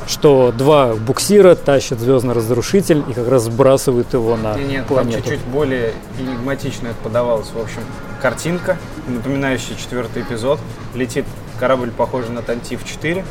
Что 0.07 0.51
два 0.51 0.93
буксира 0.93 1.55
тащат 1.55 1.99
звездный 1.99 2.33
разрушитель 2.33 3.03
и 3.07 3.13
как 3.13 3.27
раз 3.27 3.43
сбрасывают 3.43 4.13
его 4.13 4.35
на 4.35 4.55
Не, 4.55 4.63
Нет, 4.65 4.87
там 4.87 4.95
планету. 4.97 5.21
чуть-чуть 5.23 5.41
более 5.45 5.93
энигматично 6.19 6.87
это 6.87 6.97
подавалось. 7.03 7.47
В 7.53 7.59
общем, 7.59 7.81
картинка, 8.21 8.77
напоминающая 9.07 9.75
четвертый 9.75 10.23
эпизод. 10.23 10.59
Летит 10.95 11.25
корабль, 11.59 11.91
похожий 11.91 12.31
на 12.31 12.39
Тантив-4. 12.39 13.23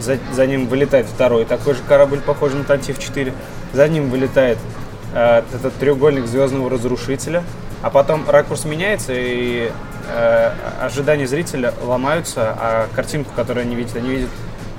За, 0.00 0.18
за 0.34 0.46
ним 0.46 0.66
вылетает 0.66 1.06
второй 1.06 1.44
такой 1.44 1.74
же 1.74 1.80
корабль, 1.88 2.20
похожий 2.20 2.58
на 2.58 2.64
Тантив-4. 2.64 3.32
За 3.72 3.88
ним 3.88 4.10
вылетает 4.10 4.58
э, 5.14 5.42
этот 5.54 5.74
треугольник 5.74 6.26
звездного 6.26 6.70
разрушителя. 6.70 7.42
А 7.82 7.90
потом 7.90 8.28
ракурс 8.28 8.64
меняется, 8.64 9.12
и 9.14 9.70
э, 10.08 10.52
ожидания 10.80 11.26
зрителя 11.26 11.74
ломаются, 11.82 12.56
а 12.58 12.86
картинку, 12.94 13.30
которую 13.34 13.64
они 13.64 13.74
видят, 13.74 13.96
они 13.96 14.10
видят 14.10 14.30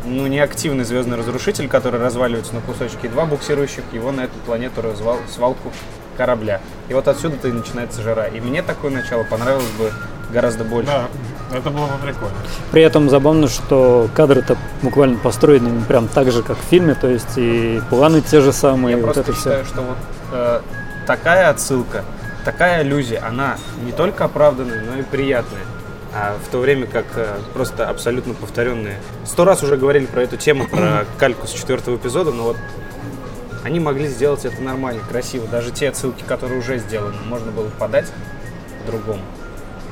ну, 0.05 0.27
неактивный 0.27 0.83
звездный 0.83 1.17
разрушитель, 1.17 1.67
который 1.67 1.99
разваливается 1.99 2.55
на 2.55 2.61
кусочки, 2.61 3.05
и 3.05 3.09
два 3.09 3.25
буксирующих 3.25 3.83
его 3.91 4.11
на 4.11 4.21
эту 4.21 4.37
планету 4.45 4.81
развал, 4.81 5.17
свалку 5.29 5.71
корабля. 6.17 6.61
И 6.89 6.93
вот 6.93 7.07
отсюда-то 7.07 7.47
и 7.47 7.51
начинается 7.51 8.01
жара. 8.01 8.27
И 8.27 8.39
мне 8.39 8.61
такое 8.61 8.91
начало 8.91 9.23
понравилось 9.23 9.71
бы 9.77 9.91
гораздо 10.31 10.63
больше. 10.63 10.91
Да, 10.91 11.57
это 11.57 11.69
было 11.69 11.85
бы 11.87 11.97
прикольно. 12.01 12.35
При 12.71 12.81
этом 12.81 13.09
забавно, 13.09 13.47
что 13.47 14.09
кадры-то 14.15 14.57
буквально 14.81 15.17
построены 15.17 15.81
прям 15.85 16.07
так 16.07 16.31
же, 16.31 16.43
как 16.43 16.57
в 16.57 16.63
фильме, 16.69 16.95
то 16.95 17.07
есть 17.07 17.37
и 17.37 17.81
планы 17.89 18.21
те 18.21 18.41
же 18.41 18.51
самые, 18.53 18.97
Я 18.97 18.97
вот 18.97 19.13
просто 19.13 19.21
это 19.21 19.33
считаю, 19.33 19.63
все. 19.63 19.73
что 19.73 19.81
вот 19.81 19.97
э, 20.33 20.61
такая 21.07 21.49
отсылка, 21.49 22.03
такая 22.43 22.81
аллюзия, 22.81 23.23
она 23.25 23.57
не 23.83 23.91
только 23.91 24.25
оправданная, 24.25 24.81
но 24.81 24.99
и 24.99 25.03
приятная. 25.03 25.61
А 26.15 26.37
в 26.45 26.51
то 26.51 26.59
время 26.59 26.85
как 26.85 27.05
э, 27.15 27.37
просто 27.53 27.87
абсолютно 27.89 28.33
повторенные. 28.33 28.97
Сто 29.25 29.45
раз 29.45 29.63
уже 29.63 29.77
говорили 29.77 30.05
про 30.05 30.21
эту 30.21 30.37
тему, 30.37 30.67
про 30.67 31.05
кальку 31.17 31.47
с 31.47 31.51
четвертого 31.51 31.95
эпизода, 31.95 32.31
но 32.31 32.43
вот 32.43 32.57
они 33.63 33.79
могли 33.79 34.07
сделать 34.07 34.45
это 34.45 34.61
нормально, 34.61 35.01
красиво. 35.09 35.47
Даже 35.47 35.71
те 35.71 35.89
отсылки, 35.89 36.23
которые 36.23 36.59
уже 36.59 36.77
сделаны, 36.77 37.15
можно 37.27 37.51
было 37.51 37.69
подать 37.79 38.07
по-другому. 38.85 39.21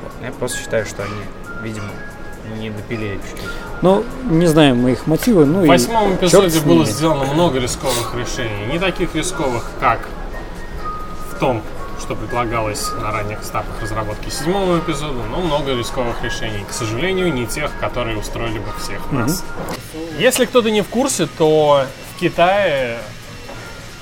Вот. 0.02 0.12
Я 0.22 0.30
просто 0.32 0.58
считаю, 0.58 0.84
что 0.86 1.02
они, 1.02 1.22
видимо, 1.62 1.88
не 2.60 2.70
допилили 2.70 3.16
чуть-чуть. 3.16 3.50
Ну, 3.80 4.04
не 4.30 4.46
знаем 4.46 4.78
мы 4.78 4.92
их 4.92 5.06
мотивы, 5.06 5.44
ну 5.44 5.60
В 5.60 5.64
и 5.64 5.68
восьмом 5.68 6.18
чёрт 6.18 6.46
эпизоде 6.46 6.60
было 6.60 6.84
сделано 6.84 7.32
много 7.32 7.58
рисковых 7.58 8.14
решений. 8.14 8.66
Не 8.72 8.78
таких 8.78 9.14
рисковых, 9.14 9.64
как 9.80 10.00
в 10.00 10.21
том, 11.42 11.62
что 12.00 12.14
предлагалось 12.14 12.90
на 13.00 13.10
ранних 13.10 13.42
этапах 13.42 13.80
разработки 13.82 14.30
седьмого 14.30 14.78
эпизода, 14.78 15.22
но 15.30 15.38
много 15.40 15.74
рисковых 15.74 16.22
решений. 16.22 16.64
К 16.68 16.72
сожалению, 16.72 17.32
не 17.32 17.46
тех, 17.46 17.70
которые 17.80 18.16
устроили 18.16 18.58
бы 18.58 18.70
всех 18.80 19.10
нас. 19.10 19.44
Если 20.18 20.44
кто-то 20.46 20.70
не 20.70 20.82
в 20.82 20.88
курсе, 20.88 21.26
то 21.26 21.84
в 22.14 22.20
Китае 22.20 22.98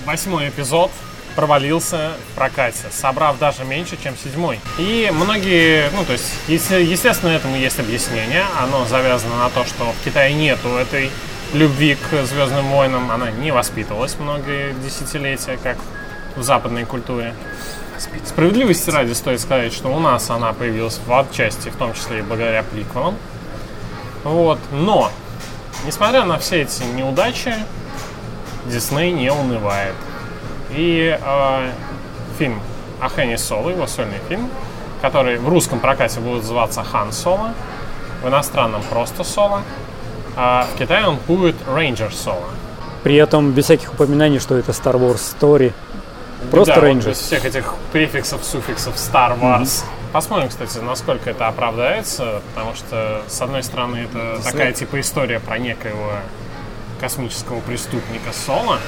восьмой 0.05 0.49
эпизод 0.51 0.91
провалился 1.35 2.11
в 2.33 2.35
прокате, 2.37 2.85
собрав 2.91 3.39
даже 3.39 3.65
меньше, 3.65 3.97
чем 4.03 4.15
седьмой. 4.23 4.61
И 4.79 5.11
многие, 5.15 5.89
ну 5.95 6.05
то 6.05 6.13
есть, 6.13 6.27
ес- 6.49 6.71
естественно, 6.71 7.31
этому 7.31 7.57
есть 7.57 7.79
объяснение. 7.79 8.45
Оно 8.61 8.85
завязано 8.85 9.37
на 9.39 9.49
то, 9.49 9.65
что 9.65 9.85
в 9.93 10.05
Китае 10.05 10.35
нету 10.35 10.69
этой 10.69 11.11
любви 11.55 11.97
к 11.97 12.25
Звездным 12.27 12.67
войнам. 12.69 13.11
Она 13.11 13.31
не 13.31 13.51
воспитывалась 13.51 14.17
многие 14.19 14.75
десятилетия, 14.85 15.59
как 15.63 15.77
в 16.37 16.43
западной 16.43 16.85
культуре. 16.85 17.35
Справедливости 18.25 18.91
ради 18.91 19.13
стоит 19.13 19.41
сказать, 19.41 19.73
что 19.73 19.89
у 19.89 19.99
нас 19.99 20.31
она 20.31 20.53
появилась 20.53 20.99
в 21.05 21.13
отчасти, 21.13 21.69
в 21.69 21.77
том 21.77 21.93
числе 21.93 22.21
и 22.21 22.23
благодаря 22.23 22.63
приквелам. 22.63 23.17
Вот. 24.25 24.59
Но, 24.73 25.11
несмотря 25.85 26.25
на 26.25 26.39
все 26.39 26.63
эти 26.63 26.83
неудачи, 26.83 27.55
Дисней 28.67 29.13
не 29.13 29.31
унывает. 29.31 29.95
И 30.71 31.19
э, 31.21 31.71
фильм 32.39 32.61
о 33.01 33.09
Хэне 33.09 33.39
Соло, 33.39 33.71
его 33.71 33.87
сольный 33.87 34.21
фильм, 34.29 34.49
который 35.03 35.39
в 35.39 35.49
русском 35.49 35.81
прокате 35.81 36.21
будет 36.21 36.43
называться 36.43 36.85
Хан 36.85 37.13
Соло, 37.13 37.55
в 38.23 38.29
иностранном 38.29 38.83
просто 38.91 39.25
Соло, 39.25 39.63
а 40.37 40.67
в 40.73 40.79
Китае 40.79 41.07
он 41.07 41.17
будет 41.27 41.57
Рейнджер 41.67 42.15
Соло. 42.15 42.45
При 43.03 43.17
этом 43.17 43.53
без 43.53 43.65
всяких 43.65 43.93
упоминаний, 43.95 44.39
что 44.39 44.57
это 44.57 44.73
Star 44.73 44.95
Wars 44.95 45.37
Story. 45.39 45.73
Просто 46.51 46.75
да, 46.75 46.81
вот 46.81 46.87
Rangers. 46.89 47.09
без 47.09 47.19
всех 47.19 47.45
этих 47.45 47.75
префиксов, 47.93 48.45
суффиксов 48.45 48.95
Star 48.97 49.39
Wars. 49.39 49.85
Посмотрим, 50.13 50.49
кстати, 50.49 50.79
насколько 50.79 51.31
это 51.31 51.47
оправдается, 51.47 52.43
потому 52.55 52.75
что, 52.75 53.23
с 53.29 53.41
одной 53.41 53.63
стороны, 53.63 54.09
это 54.11 54.43
такая 54.43 54.73
типа 54.73 55.01
история 55.01 55.39
про 55.39 55.59
некоего 55.59 56.13
космического 57.01 57.61
преступника 57.61 58.33
Соло. 58.33 58.79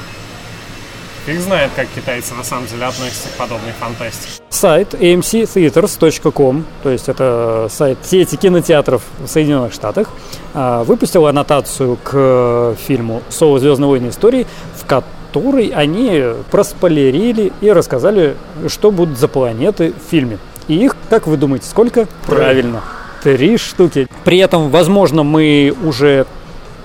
Фиг 1.24 1.38
знает, 1.38 1.70
как 1.76 1.86
китайцы 1.94 2.34
на 2.34 2.42
самом 2.42 2.66
деле 2.66 2.86
относятся 2.86 3.28
к 3.28 3.32
подобной 3.32 3.70
фантастике. 3.78 4.42
Сайт 4.50 4.94
amctheaters.com, 4.94 6.64
то 6.82 6.90
есть 6.90 7.08
это 7.08 7.68
сайт 7.70 7.98
сети 8.04 8.34
кинотеатров 8.36 9.02
в 9.20 9.28
Соединенных 9.28 9.72
Штатах, 9.72 10.08
а, 10.52 10.82
выпустил 10.82 11.26
аннотацию 11.26 11.96
к 12.02 12.74
фильму 12.86 13.22
«Соло. 13.28 13.60
Звездные 13.60 13.88
войны. 13.88 14.08
Истории», 14.08 14.48
в 14.76 14.84
которой 15.32 15.68
они 15.68 16.22
проспойлерили 16.50 17.52
и 17.62 17.72
рассказали, 17.72 18.36
что 18.68 18.90
будут 18.90 19.18
за 19.18 19.28
планеты 19.28 19.94
в 19.94 20.10
фильме. 20.10 20.36
И 20.68 20.74
их, 20.74 20.94
как 21.08 21.26
вы 21.26 21.38
думаете, 21.38 21.66
сколько? 21.66 22.06
Правильно. 22.26 22.82
Три 23.22 23.56
штуки. 23.56 24.08
При 24.24 24.38
этом, 24.38 24.68
возможно, 24.68 25.22
мы 25.22 25.74
уже, 25.84 26.26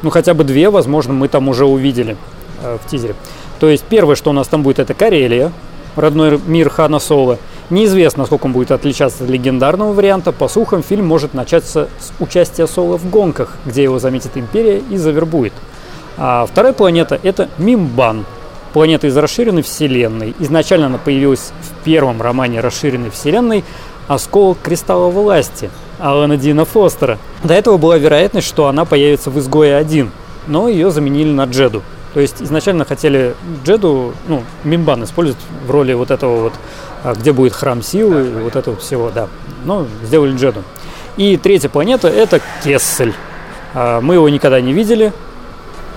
ну 0.01 0.12
хотя 0.12 0.34
бы 0.34 0.46
две, 0.46 0.70
возможно, 0.70 1.13
мы 1.13 1.27
там 1.27 1.50
уже 1.50 1.66
увидели 1.66 2.16
э, 2.63 2.77
в 2.82 2.89
тизере. 2.89 3.16
То 3.60 3.68
есть 3.68 3.84
первое, 3.84 4.16
что 4.16 4.30
у 4.30 4.34
нас 4.34 4.48
там 4.48 4.63
будет, 4.63 4.80
это 4.80 4.94
Карелия, 4.94 5.51
родной 5.98 6.39
мир 6.46 6.70
Хана 6.70 7.00
Соло. 7.00 7.39
Неизвестно, 7.70 8.22
насколько 8.22 8.46
он 8.46 8.54
будет 8.54 8.72
отличаться 8.72 9.25
от 9.25 9.30
легендарного 9.30 9.92
варианта. 9.92 10.32
По 10.32 10.48
слухам, 10.48 10.84
фильм 10.84 11.06
может 11.06 11.34
начаться 11.34 11.89
с 12.00 12.13
участия 12.22 12.66
Соло 12.66 12.98
в 12.98 13.10
гонках, 13.10 13.58
где 13.66 13.84
его 13.84 14.00
заметит 14.00 14.38
Империя 14.38 14.82
и 14.89 14.96
завербует. 14.96 15.51
А 16.18 16.48
вторая 16.48 16.74
планета– 16.74 17.20
это 17.24 17.50
Мимбан, 17.60 18.25
планета 18.77 19.07
из 19.07 19.17
расширенной 19.17 19.63
вселенной. 19.63 20.36
Изначально 20.38 20.86
она 20.86 21.00
появилась 21.00 21.51
в 21.62 21.84
первом 21.84 22.22
романе 22.22 22.60
расширенной 22.60 23.10
вселенной 23.10 23.63
«Осколок 24.07 24.60
кристалла 24.62 25.10
власти» 25.10 25.72
Алана 25.98 26.38
Дина 26.38 26.63
Фостера. 26.63 27.17
До 27.43 27.55
этого 27.55 27.77
была 27.77 27.98
вероятность, 27.98 28.48
что 28.48 28.67
она 28.67 28.86
появится 28.86 29.31
в 29.31 29.39
«Изгое-1», 29.39 30.12
но 30.46 30.67
ее 30.67 30.91
заменили 30.91 31.31
на 31.31 31.46
Джеду. 31.46 31.81
То 32.13 32.19
есть 32.19 32.39
изначально 32.39 32.86
хотели 32.86 33.34
Джеду, 33.65 34.13
ну, 34.27 34.43
Мимбан 34.63 35.05
использовать 35.05 35.41
в 35.65 35.72
роли 35.72 35.93
вот 35.93 36.12
этого 36.12 36.43
вот, 36.43 36.53
а, 37.03 37.15
где 37.15 37.31
будет 37.31 37.53
храм 37.53 37.81
силы, 37.81 38.27
и 38.27 38.43
вот 38.43 38.55
этого 38.55 38.77
всего, 38.77 39.10
да. 39.10 39.27
Но 39.65 39.88
сделали 40.03 40.36
Джеду. 40.38 40.62
И 41.15 41.36
третья 41.38 41.69
планета– 41.69 42.07
это 42.10 42.41
Кессель. 42.63 43.15
А, 43.74 44.01
Мы 44.01 44.13
его 44.13 44.29
никогда 44.29 44.62
не 44.62 44.74
видели. 44.74 45.13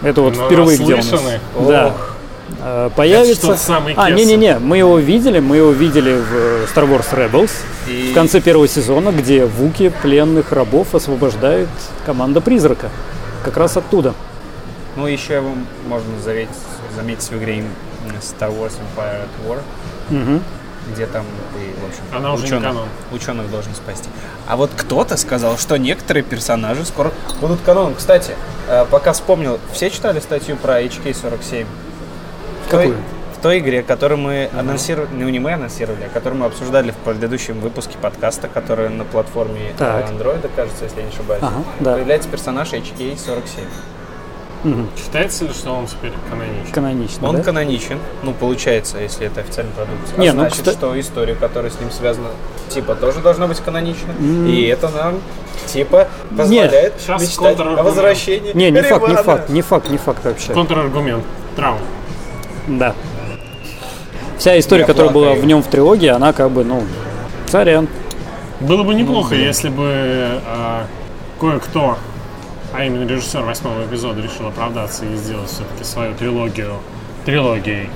Это 0.01 0.23
вот 0.23 0.35
Но 0.35 0.47
впервые 0.47 0.79
где 0.79 0.97
наслышаны. 0.97 1.41
Да. 1.69 1.95
А, 2.61 2.91
Появится. 2.91 3.53
Это 3.53 3.57
самый 3.61 3.95
а, 3.97 4.11
не-не-не, 4.11 4.59
мы 4.59 4.79
его 4.79 4.99
видели, 4.99 5.39
мы 5.41 5.57
его 5.59 5.71
видели 5.71 6.15
в 6.15 6.35
э, 6.35 6.67
Star 6.75 6.89
Wars 6.89 7.07
Rebels 7.13 7.51
И 7.89 8.11
в 8.11 8.15
конце 8.15 8.41
первого 8.41 8.69
сезона, 8.69 9.11
где 9.11 9.45
Вуки 9.47 9.93
пленных 10.03 10.53
рабов 10.53 10.95
освобождает 10.95 11.69
команда 12.05 12.41
Призрака. 12.41 12.91
Как 13.45 13.57
раз 13.57 13.77
оттуда. 13.77 14.15
Ну, 14.97 15.07
еще 15.07 15.35
его 15.35 15.51
можно 15.87 16.11
заметить, 16.23 16.51
заметить 16.97 17.31
в 17.31 17.37
игре 17.39 17.65
Star 18.21 18.51
Wars 18.51 18.73
Empire 18.97 19.23
at 19.25 19.49
War, 19.49 19.59
Мгм. 20.11 20.43
где 20.93 21.07
там 21.07 21.25
ты, 21.55 21.81
в 21.81 21.89
общем, 21.89 22.03
Она 22.13 22.33
уже 22.35 22.43
не 22.43 22.49
ученых, 22.49 22.65
канон. 22.69 22.89
ученых 23.13 23.51
должен 23.51 23.75
спасти. 23.75 24.09
А 24.47 24.57
вот 24.57 24.71
кто-то 24.77 25.17
сказал, 25.17 25.57
что 25.57 25.77
некоторые 25.77 26.25
персонажи 26.25 26.85
скоро 26.85 27.13
будут 27.41 27.61
каноном. 27.61 27.95
Кстати, 27.95 28.33
э, 28.69 28.85
пока 28.91 29.13
вспомнил, 29.13 29.59
все 29.73 29.91
читали 29.91 30.19
статью 30.21 30.57
про 30.57 30.83
HK-47? 30.83 31.67
В 32.71 32.73
той, 32.73 32.85
Какую? 32.85 32.97
в 33.37 33.43
той 33.43 33.59
игре, 33.59 33.83
которую 33.83 34.19
мы 34.19 34.49
анонсировали, 34.57 35.09
ну 35.13 35.29
не 35.29 35.41
мы 35.41 35.55
анонсировали, 35.55 36.05
а 36.05 36.09
которую 36.09 36.39
мы 36.41 36.47
обсуждали 36.47 36.93
в 36.93 36.97
предыдущем 36.99 37.59
выпуске 37.59 37.99
подкаста, 38.01 38.47
который 38.47 38.89
на 38.91 39.05
платформе 39.05 39.73
Так. 39.77 40.09
Android, 40.09 40.49
кажется, 40.55 40.85
если 40.85 40.99
я 40.99 41.03
не 41.03 41.09
ошибаюсь, 41.09 41.43
Ага, 41.43 41.65
да. 41.81 41.95
появляется 41.95 42.29
персонаж 42.29 42.73
HK-47. 42.73 43.65
Мгм. 44.63 44.89
Считается 44.97 45.47
ли, 45.47 45.51
что 45.51 45.73
он 45.73 45.87
теперь 45.89 46.13
каноничен? 46.31 46.73
Канонично, 46.73 47.29
Он 47.29 47.37
да? 47.37 47.43
каноничен, 47.43 47.99
ну, 48.23 48.35
получается, 48.35 48.99
если 48.99 49.27
это 49.27 49.41
официальный 49.41 49.73
продукт. 49.73 50.17
Не, 50.17 50.29
а 50.29 50.33
ну, 50.33 50.41
значит, 50.43 50.69
что 50.71 51.01
история, 51.01 51.35
которая 51.35 51.73
с 51.73 51.81
ним 51.81 51.91
связана, 51.91 52.29
типа, 52.69 52.95
тоже 52.95 53.19
должна 53.19 53.49
быть 53.49 53.59
канонична. 53.59 54.13
И 54.47 54.67
это 54.67 54.91
нам, 54.91 55.19
типа, 55.67 56.07
позволяет 56.37 56.95
Щас 57.05 57.21
мечтать 57.21 57.59
о 57.59 57.83
возвращении 57.83 58.53
Не, 58.53 58.71
не 58.71 58.83
факт, 58.83 59.09
не 59.09 59.17
факт, 59.17 59.49
не 59.49 59.63
факт, 59.63 59.91
не 59.91 59.99
факт 59.99 60.25
вообще. 60.25 60.53
Контраргумент. 60.53 61.25
Траум. 61.57 61.81
Да. 62.67 62.95
Вся 64.39 64.59
история, 64.59 64.83
Я 64.83 64.87
которая 64.87 65.13
была 65.13 65.33
в 65.33 65.45
нем 65.45 65.63
в 65.63 65.67
трилогии, 65.67 66.09
она 66.09 66.33
как 66.33 66.51
бы, 66.51 66.65
ну, 66.65 66.83
сорян. 67.47 67.89
Было 68.61 68.83
бы 68.83 68.95
неплохо, 68.95 69.35
если 69.35 69.69
бы 69.69 69.85
э, 69.85 70.83
кое-кто, 71.39 71.99
а 72.73 72.85
именно 72.85 73.07
режиссер 73.09 73.43
восьмого 73.43 73.85
эпизода, 73.85 74.21
решил 74.23 74.49
оправдаться 74.49 75.05
и 75.05 75.15
сделать 75.17 75.49
все-таки 75.51 75.85
свою 75.85 76.15
трилогию 76.15 76.75
трилогией 77.25 77.91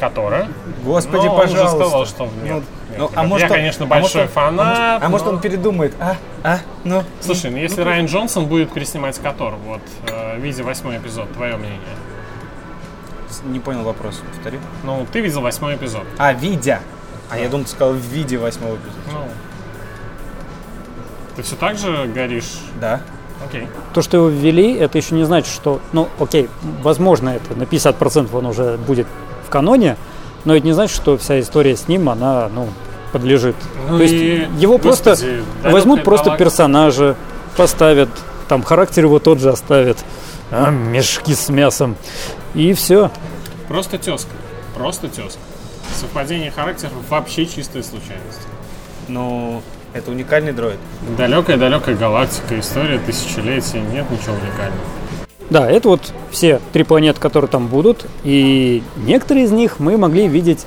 которая. 0.00 0.48
Господи, 0.84 1.26
Но 1.26 1.34
он 1.34 1.40
уже 1.44 1.52
пожалуйста. 1.54 1.76
сказал, 1.78 2.06
что 2.06 2.24
нет. 2.24 2.32
Ну, 2.42 2.54
нет, 2.54 2.62
ну, 2.98 3.10
а 3.14 3.22
может 3.22 3.48
я, 3.48 3.52
он- 3.54 3.58
конечно, 3.60 3.84
а 3.84 3.88
может 3.88 4.02
большой 4.02 4.22
он- 4.22 4.28
фанат. 4.28 5.02
А 5.02 5.08
может 5.08 5.26
но- 5.26 5.32
он 5.34 5.40
передумает? 5.40 5.94
А? 6.00 6.16
А? 6.42 6.58
Ну? 6.82 7.04
Слушай, 7.20 7.50
ну 7.52 7.58
если 7.58 7.80
Райан 7.82 8.06
Джонсон 8.06 8.46
будет 8.46 8.72
переснимать 8.72 9.18
Котор, 9.18 9.54
вот, 9.64 9.80
э, 10.08 10.38
видя 10.40 10.64
восьмой 10.64 10.98
эпизод, 10.98 11.32
твое 11.32 11.56
мнение? 11.56 11.78
Не 13.44 13.60
понял 13.60 13.82
вопрос. 13.82 14.22
Повтори. 14.34 14.58
Ну, 14.82 15.06
ты 15.12 15.20
видел 15.20 15.40
восьмой 15.40 15.76
эпизод. 15.76 16.04
А, 16.18 16.32
видя. 16.32 16.80
А 17.30 17.38
я 17.38 17.48
думал, 17.48 17.64
ты 17.64 17.70
сказал 17.70 17.94
в 17.94 17.98
виде 17.98 18.38
восьмого 18.38 18.76
эпизода. 18.76 18.98
Ну, 19.12 19.28
ты 21.36 21.42
все 21.42 21.56
так 21.56 21.76
же 21.78 22.10
горишь? 22.14 22.58
Да. 22.80 23.00
Окей. 23.44 23.66
То, 23.92 24.02
что 24.02 24.16
его 24.16 24.28
ввели, 24.28 24.74
это 24.74 24.98
еще 24.98 25.14
не 25.14 25.24
значит, 25.24 25.52
что, 25.52 25.80
ну, 25.92 26.08
окей, 26.18 26.48
возможно, 26.82 27.30
это 27.30 27.54
на 27.54 27.64
50% 27.64 28.28
он 28.32 28.46
уже 28.46 28.78
будет 28.78 29.06
в 29.46 29.50
каноне, 29.50 29.96
но 30.44 30.54
это 30.54 30.64
не 30.64 30.72
значит, 30.72 30.94
что 30.94 31.18
вся 31.18 31.40
история 31.40 31.76
с 31.76 31.88
ним, 31.88 32.08
она, 32.08 32.48
ну, 32.54 32.68
подлежит. 33.12 33.56
Ну 33.88 33.98
То 33.98 34.02
есть 34.02 34.14
и, 34.14 34.48
его 34.58 34.78
просто 34.78 35.10
господи, 35.10 35.30
далекая 35.30 35.72
возьмут 35.72 36.04
просто 36.04 36.36
персонажа, 36.36 37.16
поставят, 37.56 38.08
там 38.48 38.62
характер 38.62 39.04
его 39.04 39.18
тот 39.18 39.40
же 39.40 39.50
оставят, 39.50 39.98
а, 40.50 40.70
мешки 40.70 41.34
с 41.34 41.48
мясом, 41.48 41.96
и 42.54 42.72
все. 42.72 43.10
Просто 43.68 43.98
тезка. 43.98 44.30
Просто 44.74 45.08
тезка. 45.08 45.40
Совпадение 45.94 46.50
характеров 46.50 46.94
вообще 47.08 47.46
чистая 47.46 47.82
случайность. 47.82 48.40
Ну, 49.08 49.62
это 49.92 50.10
уникальный 50.10 50.52
дроид. 50.52 50.78
Далекая-далекая 51.16 51.94
галактика, 51.94 52.58
история 52.58 52.98
тысячелетий, 52.98 53.80
нет 53.80 54.10
ничего 54.10 54.34
уникального. 54.34 54.84
Да, 55.50 55.70
это 55.70 55.88
вот 55.88 56.12
все 56.30 56.60
три 56.72 56.84
планеты, 56.84 57.20
которые 57.20 57.50
там 57.50 57.68
будут, 57.68 58.06
и 58.24 58.82
некоторые 58.96 59.44
из 59.44 59.52
них 59.52 59.78
мы 59.78 59.96
могли 59.96 60.26
видеть 60.26 60.66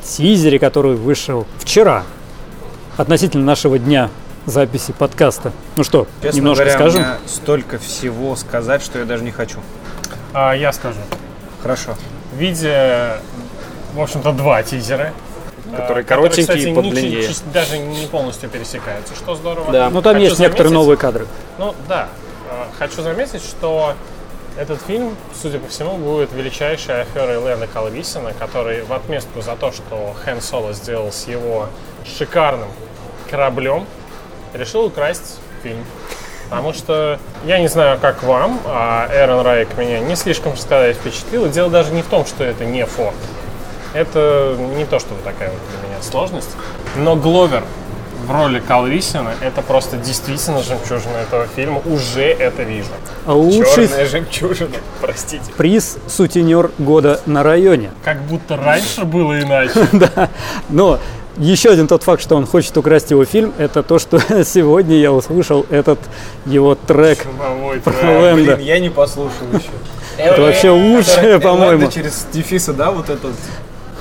в 0.00 0.06
тизере, 0.06 0.58
который 0.58 0.94
вышел 0.94 1.46
вчера, 1.58 2.04
относительно 2.96 3.44
нашего 3.44 3.78
дня 3.78 4.10
записи 4.46 4.92
подкаста. 4.92 5.52
Ну 5.76 5.84
что, 5.84 6.06
Честно 6.22 6.36
немножко 6.38 6.64
говоря, 6.64 6.78
скажем? 6.78 7.00
у 7.00 7.04
меня 7.04 7.18
столько 7.26 7.78
всего 7.78 8.36
сказать, 8.36 8.82
что 8.82 8.98
я 8.98 9.04
даже 9.04 9.22
не 9.24 9.30
хочу. 9.30 9.58
А, 10.32 10.52
я 10.54 10.72
скажу. 10.72 10.98
Хорошо. 11.62 11.94
В 12.32 12.36
виде, 12.36 13.12
в 13.94 14.00
общем-то, 14.00 14.32
два 14.32 14.62
тизера. 14.62 15.12
Которые 15.76 16.02
э, 16.04 16.06
коротенькие 16.06 16.42
кстати, 16.46 16.58
и 16.66 16.70
не 16.70 16.74
подлиннее. 16.74 17.28
чи- 17.28 17.34
даже 17.52 17.78
не 17.78 18.06
полностью 18.06 18.50
пересекаются, 18.50 19.14
что 19.14 19.34
здорово. 19.36 19.72
Да. 19.72 19.88
Ну 19.90 20.02
там 20.02 20.14
Хочу 20.14 20.26
есть 20.26 20.38
некоторые 20.38 20.68
заметить- 20.68 20.74
новые 20.84 20.96
кадры. 20.98 21.26
Ну 21.58 21.74
да, 21.88 22.08
Э, 22.50 22.64
хочу 22.78 23.00
заметить, 23.02 23.42
что 23.42 23.94
этот 24.58 24.82
фильм, 24.82 25.16
судя 25.40 25.58
по 25.60 25.68
всему, 25.68 25.96
будет 25.96 26.30
величайшей 26.32 27.00
аферой 27.02 27.38
Лэнда 27.38 27.66
Калвисина, 27.68 28.32
который 28.38 28.82
в 28.82 28.92
отместку 28.92 29.40
за 29.40 29.56
то, 29.56 29.72
что 29.72 30.14
Хэн 30.24 30.42
Соло 30.42 30.74
сделал 30.74 31.10
с 31.10 31.26
его 31.26 31.68
шикарным 32.18 32.68
кораблем, 33.30 33.86
решил 34.54 34.86
украсть 34.86 35.38
фильм. 35.62 35.84
Потому 36.50 36.74
что 36.74 37.18
я 37.46 37.58
не 37.58 37.68
знаю, 37.68 37.98
как 37.98 38.22
вам, 38.22 38.60
а 38.66 39.08
Эрон 39.10 39.44
Райк 39.44 39.68
меня 39.78 40.00
не 40.00 40.16
слишком, 40.16 40.56
сказать, 40.56 40.96
впечатлил. 40.96 41.46
И 41.46 41.48
дело 41.48 41.70
даже 41.70 41.92
не 41.92 42.02
в 42.02 42.06
том, 42.06 42.26
что 42.26 42.44
это 42.44 42.64
не 42.66 42.84
Форд. 42.84 43.14
Это 43.94 44.54
не 44.76 44.84
то, 44.84 44.98
чтобы 44.98 45.22
такая 45.22 45.50
вот 45.50 45.58
для 45.70 45.88
меня 45.88 46.02
сложность. 46.02 46.50
Но 46.96 47.16
Гловер 47.16 47.62
в 48.26 48.30
роли 48.30 48.60
Калвисина 48.60 49.32
это 49.40 49.62
просто 49.62 49.96
действительно 49.96 50.62
жемчужина 50.62 51.16
этого 51.16 51.46
фильма. 51.46 51.80
Уже 51.86 52.24
это 52.24 52.62
вижу. 52.62 52.90
А 53.26 53.32
лучший 53.32 53.88
Черная 53.88 54.06
жемчужина, 54.06 54.76
простите. 55.00 55.50
приз 55.56 55.98
сутенер 56.08 56.70
года 56.78 57.20
на 57.26 57.42
районе. 57.42 57.90
Как 58.04 58.20
будто 58.22 58.56
раньше 58.56 59.04
было 59.04 59.40
иначе. 59.40 59.88
Но 60.68 60.98
еще 61.38 61.70
один 61.70 61.88
тот 61.88 62.02
факт, 62.02 62.22
что 62.22 62.36
он 62.36 62.46
хочет 62.46 62.76
украсть 62.76 63.10
его 63.10 63.24
фильм, 63.24 63.52
это 63.58 63.82
то, 63.82 63.98
что 63.98 64.18
сегодня 64.44 64.96
я 64.96 65.12
услышал 65.12 65.66
этот 65.70 65.98
его 66.46 66.74
трек 66.74 67.22
Шумовой 67.22 67.80
про 67.80 67.92
трек. 67.92 68.34
Блин, 68.34 68.58
я 68.60 68.78
не 68.78 68.90
послушал 68.90 69.46
еще. 69.52 69.70
Это 70.18 70.42
вообще 70.42 70.70
лучшее, 70.70 71.40
по-моему. 71.40 71.90
через 71.90 72.26
дефисы, 72.32 72.72
да, 72.72 72.90
вот 72.90 73.08
этот. 73.08 73.32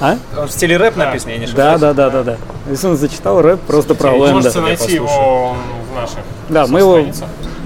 А? 0.01 0.17
Он 0.37 0.47
в 0.47 0.51
стиле 0.51 0.77
рэп 0.77 0.95
написан, 0.97 1.29
я 1.31 1.37
не 1.37 1.45
Да, 1.45 1.73
ошибаюсь. 1.75 1.81
да, 1.81 1.93
да, 1.93 2.09
да, 2.09 2.23
да. 2.23 2.37
Если 2.69 2.87
он 2.87 2.97
зачитал 2.97 3.41
рэп 3.41 3.59
просто 3.61 3.93
про 3.95 4.11
Лэнда. 4.11 4.33
Можете 4.33 4.59
найти 4.61 4.93
его 4.95 5.55
в 5.91 5.95
наших 5.95 6.17
Да, 6.49 6.65
мы 6.67 6.79
его. 6.79 6.95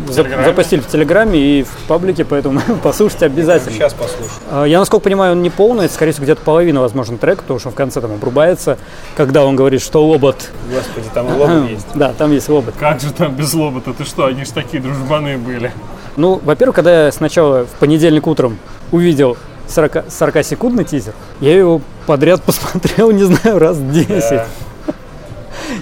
В 0.05 0.09
зап- 0.09 0.15
Телеграме. 0.25 0.45
запостили 0.45 0.79
в 0.81 0.87
Телеграме 0.87 1.39
и 1.39 1.63
в 1.63 1.69
паблике, 1.87 2.25
поэтому 2.25 2.61
послушайте 2.83 3.25
обязательно. 3.25 3.71
Сейчас 3.71 3.93
послушаю. 3.93 4.29
А, 4.51 4.65
Я, 4.65 4.77
насколько 4.79 5.03
понимаю, 5.05 5.31
он 5.31 5.41
не 5.41 5.49
полный, 5.49 5.85
это, 5.85 5.93
скорее 5.95 6.11
всего, 6.11 6.25
где-то 6.25 6.41
половина, 6.43 6.81
возможно, 6.81 7.17
трек, 7.17 7.41
потому 7.41 7.59
что 7.59 7.71
в 7.71 7.73
конце 7.73 8.01
там 8.01 8.11
обрубается, 8.11 8.77
когда 9.17 9.43
он 9.43 9.55
говорит, 9.55 9.81
что 9.81 10.05
лобот. 10.05 10.49
Господи, 10.71 11.07
там 11.11 11.27
лобот 11.27 11.69
есть. 11.71 11.87
Да, 11.95 12.13
там 12.15 12.31
есть 12.33 12.47
лобот. 12.49 12.75
Как 12.79 12.99
же 12.99 13.11
там 13.13 13.33
без 13.33 13.51
лобота? 13.55 13.93
Ты 13.93 14.03
что, 14.03 14.25
они 14.25 14.43
же 14.45 14.51
такие 14.51 14.83
дружбаны 14.83 15.37
были. 15.39 15.71
Ну, 16.17 16.39
во-первых, 16.43 16.75
когда 16.75 17.05
я 17.05 17.11
сначала 17.11 17.65
в 17.65 17.69
понедельник 17.79 18.27
утром 18.27 18.59
увидел 18.91 19.37
40, 19.67 19.95
40-секундный 20.07 20.83
тизер, 20.83 21.13
я 21.39 21.55
его 21.57 21.81
подряд 22.05 22.41
посмотрел, 22.45 23.11
не 23.11 23.23
знаю, 23.23 23.59
раз 23.59 23.77
10. 23.77 24.09
Да. 24.09 24.45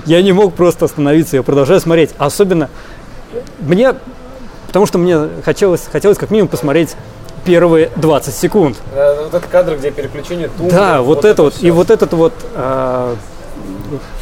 Я 0.06 0.22
не 0.22 0.32
мог 0.32 0.54
просто 0.54 0.86
остановиться, 0.86 1.36
я 1.36 1.44
продолжаю 1.44 1.80
смотреть. 1.80 2.12
Особенно 2.18 2.70
мне, 3.60 3.94
потому 4.68 4.86
что 4.86 4.98
мне 4.98 5.28
хотелось, 5.44 5.82
хотелось 5.92 6.18
как 6.18 6.32
минимум 6.32 6.48
посмотреть 6.50 6.96
первые 7.46 7.90
20 7.98 8.34
секунд. 8.34 8.78
Да, 8.96 9.14
Вот 9.16 9.34
этот 9.34 9.46
кадр, 9.50 9.76
где 9.76 9.92
переключение 9.92 10.48
тумбы. 10.50 10.72
Да, 10.72 11.02
вот, 11.02 11.26
это 11.26 11.44
вот. 11.44 11.56
всё. 11.56 11.68
И 11.68 11.72
вот 11.72 11.90
этот 11.90 12.14
вот, 12.14 12.34
а, 12.56 13.16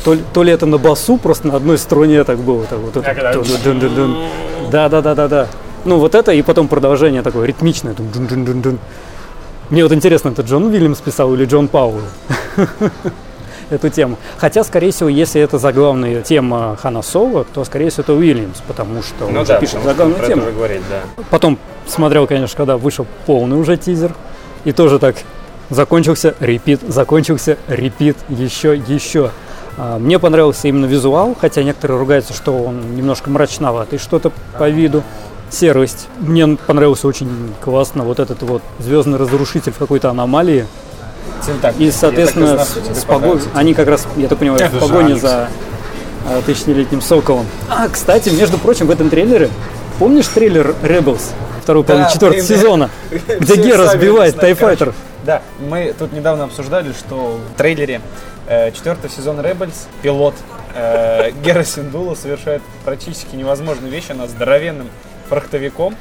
то, 0.04 0.14
ли- 0.16 0.24
то 0.34 0.44
ли 0.44 0.52
это 0.52 0.66
на 0.66 0.78
басу, 0.78 1.18
просто 1.18 1.48
на 1.48 1.56
одной 1.56 1.78
струне 1.78 2.24
так 2.24 2.40
было. 2.40 2.66
Так, 2.66 2.80
вот 2.80 2.98
это, 2.98 3.12
А 3.12 3.14
когда- 3.14 3.34
дун-дун-дун-дун. 3.34 4.18
Да, 4.72 4.90
да, 4.90 5.02
да, 5.02 5.14
да, 5.16 5.28
да. 5.28 5.48
Ну 5.86 5.98
вот 5.98 6.16
это 6.16 6.32
и 6.32 6.42
потом 6.42 6.68
продолжение 6.68 7.22
такое 7.22 7.46
ритмичное. 7.48 7.94
дун 7.94 8.08
дун 8.12 8.28
дун 8.28 8.46
дун 8.46 8.62
дун 8.62 8.80
Мне 9.72 9.84
вот 9.84 9.94
интересно, 9.94 10.30
это 10.30 10.42
Джон 10.42 10.66
Уильямс 10.66 11.00
писал 11.00 11.34
или 11.34 11.46
Джон 11.46 11.70
Пауэлл 11.70 12.02
эту 13.70 13.90
тему. 13.90 14.18
Хотя, 14.38 14.66
скорее 14.66 14.92
всего, 14.92 15.08
если 15.08 15.42
это 15.42 15.58
заглавная 15.58 16.22
тема 16.22 16.78
Хана 16.82 17.02
Соло, 17.02 17.46
то, 17.46 17.64
скорее 17.64 17.90
всего, 17.90 18.02
это 18.04 18.14
Уильямс, 18.14 18.60
потому 18.68 19.02
что 19.02 19.28
он 19.28 19.34
Ну 19.34 19.42
же 19.42 19.48
да, 19.48 19.60
пишет 19.60 19.82
заглавную 19.82 20.28
тему. 20.28 20.42
уже 20.42 20.52
говорить, 20.52 20.82
да. 20.90 21.24
Потом 21.30 21.58
смотрел, 21.88 22.28
конечно, 22.28 22.56
когда 22.58 22.78
вышел 22.78 23.08
полный 23.26 23.58
уже 23.58 23.78
тизер. 23.78 24.14
И 24.66 24.74
тоже 24.74 25.00
так 25.00 25.16
закончился, 25.70 26.36
репит, 26.42 26.82
закончился, 26.88 27.58
репит, 27.70 28.18
еще, 28.28 28.76
еще. 28.76 29.32
А, 29.78 29.98
Мне 30.00 30.20
понравился 30.20 30.68
именно 30.68 30.86
визуал, 30.86 31.34
хотя 31.40 31.64
некоторые 31.64 31.98
ругаются, 31.98 32.34
что 32.34 32.62
он 32.62 32.96
немножко 32.98 33.30
мрачноватый, 33.30 33.98
что-то 34.00 34.34
по 34.60 34.70
виду. 34.70 35.02
Серость. 35.52 36.08
Мне 36.20 36.48
понравился 36.66 37.08
очень 37.08 37.54
классно 37.62 38.04
вот 38.04 38.20
этот 38.20 38.42
вот 38.44 38.62
звездный 38.80 39.18
разрушитель 39.18 39.72
в 39.74 39.78
какой-то 39.78 40.10
аномалии. 40.10 40.66
Тим, 41.46 41.60
так, 41.60 41.76
И, 41.80 41.92
соответственно, 41.92 42.48
знал, 42.48 42.66
с, 42.66 42.70
что 42.70 42.82
тебе 42.82 42.96
с 42.96 43.04
пого- 43.04 43.20
понравится. 43.20 43.50
они 43.54 43.74
как 43.74 43.88
раз, 43.88 44.08
я 44.16 44.28
так 44.28 44.38
понимаю, 44.38 44.62
Это 44.64 44.76
в 44.76 44.80
погоне 44.80 45.16
за 45.16 45.50
а, 46.28 46.42
тысячелетним 46.46 47.02
соколом. 47.02 47.46
А, 47.68 47.90
кстати, 47.90 48.30
между 48.30 48.58
прочим, 48.58 48.88
в 48.88 48.92
этом 48.92 49.10
трейлере, 49.10 49.50
помнишь 50.00 50.28
трейлер 50.28 50.76
Rebels, 50.84 51.22
второй 51.64 51.84
Да, 51.84 52.06
четвертого 52.12 52.30
блин, 52.30 52.46
сезона, 52.46 52.90
где 53.40 53.56
Гера 53.56 53.88
сбивает 53.88 54.36
Тайфайтер? 54.38 54.94
Да, 55.26 55.42
мы 55.60 55.94
тут 55.98 56.14
недавно 56.14 56.44
обсуждали, 56.46 56.92
что 56.94 57.40
в 57.54 57.58
трейлере 57.58 58.02
э, 58.48 58.72
четвертого 58.72 59.10
сезона 59.10 59.42
Rebels 59.42 59.74
пилот 60.04 60.36
э, 60.76 61.32
Гера 61.44 61.64
Синдула 61.64 62.16
совершает 62.16 62.62
практически 62.86 63.36
невозможную 63.36 63.92
вещь. 63.92 64.06
Она 64.10 64.28
здоровенным 64.28 64.90
фрахтовиком 65.32 65.96